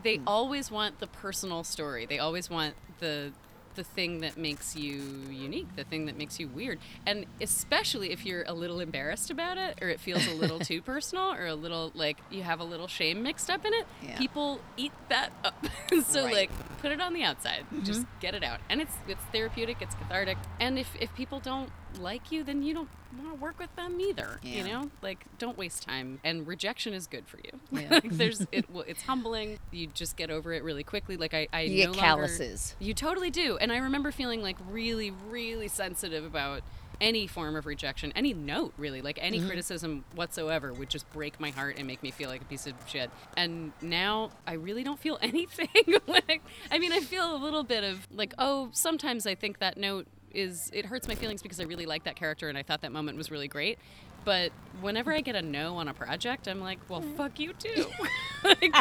They 0.03 0.21
always 0.27 0.71
want 0.71 1.01
the 1.01 1.07
personal 1.07 1.65
story. 1.65 2.07
They 2.07 2.19
always 2.19 2.51
want 2.51 2.75
the 3.01 3.33
the 3.75 3.85
thing 3.85 4.21
that 4.21 4.37
makes 4.37 4.77
you 4.77 5.03
unique, 5.31 5.67
the 5.77 5.85
thing 5.85 6.07
that 6.07 6.17
makes 6.17 6.39
you 6.41 6.49
weird. 6.49 6.79
And 7.07 7.27
especially 7.41 8.11
if 8.13 8.25
you're 8.25 8.45
a 8.47 8.53
little 8.55 8.81
embarrassed 8.81 9.31
about 9.31 9.59
it 9.59 9.79
or 9.83 9.89
it 9.89 10.01
feels 10.01 10.27
a 10.27 10.35
little 10.35 10.59
too 10.71 10.83
personal 10.83 11.33
or 11.33 11.47
a 11.47 11.55
little 11.55 11.91
like 11.95 12.19
you 12.31 12.43
have 12.43 12.61
a 12.61 12.65
little 12.65 12.87
shame 12.89 13.23
mixed 13.23 13.51
up 13.51 13.65
in 13.65 13.73
it, 13.75 13.87
Yeah. 14.03 14.19
people 14.19 14.61
eat 14.77 14.93
that 15.09 15.31
up. 15.45 15.65
so 16.07 16.25
Right. 16.25 16.35
like 16.35 16.51
put 16.81 16.93
it 16.93 17.01
on 17.01 17.13
the 17.15 17.23
outside. 17.25 17.65
Mm-hmm. 17.73 17.85
Just 17.85 18.07
get 18.21 18.35
it 18.35 18.43
out. 18.45 18.61
And 18.69 18.81
it's 18.81 18.95
it's 19.09 19.23
therapeutic, 19.33 19.79
it's 19.81 19.95
cathartic. 19.95 20.39
And 20.61 20.79
if 20.79 20.91
if 21.01 21.15
people 21.15 21.41
don't 21.41 21.71
like 22.01 22.33
you, 22.33 22.43
then 22.43 22.63
you 22.65 22.75
don't 22.75 22.89
want 23.17 23.31
to 23.31 23.41
work 23.41 23.57
with 23.61 23.75
them 23.77 24.01
either. 24.01 24.41
Yeah. 24.43 24.57
You 24.57 24.65
know? 24.65 24.91
Like 25.01 25.25
don't 25.39 25.57
waste 25.57 25.83
time. 25.85 26.19
And 26.25 26.45
rejection 26.47 26.93
is 26.93 27.07
good 27.07 27.27
for 27.29 27.39
you. 27.39 27.61
Yeah. 27.71 27.89
like 27.91 28.11
there's 28.11 28.45
it 28.51 28.69
well, 28.71 28.85
it's 28.87 29.03
humbling. 29.03 29.59
You 29.71 29.87
just 29.87 30.17
get 30.17 30.31
over 30.31 30.53
it 30.53 30.65
really 30.65 30.83
quickly. 30.83 31.17
Like 31.17 31.35
I 31.35 31.47
I 31.53 31.61
You 31.63 31.71
no 31.71 31.77
get 31.77 31.87
longer- 31.87 32.01
calluses. 32.27 32.75
you 32.81 32.95
totally 32.95 33.31
do. 33.31 33.57
And 33.65 33.73
I 33.73 33.79
remember 33.79 34.13
feeling 34.13 34.43
like 34.43 34.59
really, 34.69 35.11
really 35.31 35.69
sensitive 35.69 36.23
about 36.23 36.61
any 37.01 37.27
form 37.27 37.57
of 37.57 37.65
rejection, 37.65 38.13
any 38.15 38.35
note 38.35 38.75
really, 38.77 39.01
like 39.01 39.19
any 39.23 39.39
Mm-hmm. 39.39 39.47
criticism 39.47 40.05
whatsoever 40.15 40.75
would 40.75 40.91
just 40.91 41.11
break 41.15 41.41
my 41.41 41.49
heart 41.49 41.77
and 41.79 41.87
make 41.87 42.03
me 42.03 42.11
feel 42.11 42.29
like 42.29 42.43
a 42.43 42.45
piece 42.45 42.67
of 42.67 42.75
shit. 42.87 43.11
And 43.39 43.73
now 43.81 44.33
I 44.47 44.53
really 44.53 44.85
don't 44.85 44.99
feel 44.99 45.19
anything. 45.23 45.67
like, 46.07 46.43
I 46.71 46.79
mean, 46.79 46.93
I 46.93 47.01
feel 47.01 47.35
a 47.35 47.39
little 47.39 47.63
bit 47.63 47.85
of 47.85 48.07
like, 48.11 48.35
oh, 48.37 48.69
sometimes 48.73 49.27
I 49.27 49.35
think 49.35 49.61
that 49.61 49.79
note 49.79 50.07
is 50.31 50.69
it 50.75 50.85
hurts 50.85 51.09
my 51.09 51.15
feelings 51.15 51.41
because 51.41 51.59
I 51.59 51.65
really 51.65 51.87
like 51.87 52.05
that 52.05 52.17
character 52.17 52.51
and 52.51 52.59
I 52.59 52.63
thought 52.63 52.83
that 52.83 52.93
moment 52.93 53.17
was 53.17 53.31
really 53.31 53.49
great. 53.49 53.79
But 54.27 54.53
whenever 54.83 55.11
I 55.11 55.23
get 55.23 55.37
a 55.37 55.43
no 55.43 55.77
on 55.77 55.89
a 55.89 55.95
project, 55.95 56.49
I'm 56.49 56.61
like, 56.61 56.81
well, 56.91 57.03
fuck 57.17 57.39
you 57.39 57.55
too. 57.55 57.87
like, 58.45 58.75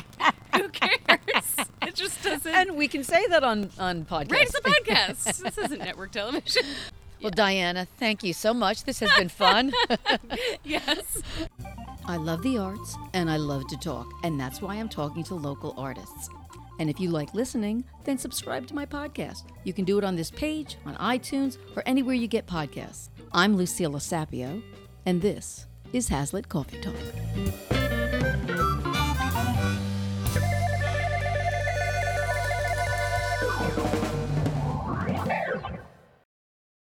who 0.56 0.68
cares? 0.70 1.56
It 1.82 1.96
just 1.96 2.24
doesn't. 2.24 2.54
And 2.54 2.73
we 2.84 2.90
can 2.90 3.02
say 3.02 3.26
that 3.28 3.46
on 3.46 3.70
on 3.80 4.04
podcast. 4.04 4.32
right, 4.34 4.46
it's 4.46 4.56
a 4.56 4.62
podcast. 4.62 5.38
this 5.42 5.58
isn't 5.58 5.80
network 5.80 6.12
television. 6.12 6.64
Well, 7.22 7.32
Diana, 7.32 7.88
thank 8.00 8.22
you 8.22 8.34
so 8.34 8.54
much. 8.54 8.84
This 8.84 9.00
has 9.00 9.10
been 9.18 9.30
fun. 9.30 9.72
yes. 10.66 11.22
I 12.06 12.18
love 12.18 12.44
the 12.44 12.58
arts 12.58 12.98
and 13.14 13.32
I 13.32 13.38
love 13.38 13.66
to 13.68 13.78
talk, 13.78 14.08
and 14.26 14.38
that's 14.38 14.62
why 14.62 14.76
I'm 14.76 14.90
talking 14.90 15.24
to 15.24 15.36
local 15.36 15.74
artists. 15.78 16.28
And 16.82 16.90
if 16.90 17.00
you 17.00 17.10
like 17.12 17.34
listening, 17.34 17.86
then 18.04 18.18
subscribe 18.18 18.68
to 18.68 18.76
my 18.76 18.86
podcast. 18.86 19.44
You 19.64 19.72
can 19.72 19.86
do 19.86 19.98
it 19.98 20.04
on 20.04 20.18
this 20.18 20.32
page, 20.32 20.76
on 20.86 20.96
iTunes, 20.96 21.58
or 21.78 21.84
anywhere 21.86 22.16
you 22.16 22.28
get 22.28 22.46
podcasts. 22.46 23.08
I'm 23.32 23.56
Lucilla 23.56 24.00
Sapio, 24.00 24.62
and 25.06 25.22
this 25.22 25.66
is 25.94 26.10
Hazlet 26.10 26.50
Coffee 26.50 26.82
Talk. 26.82 27.73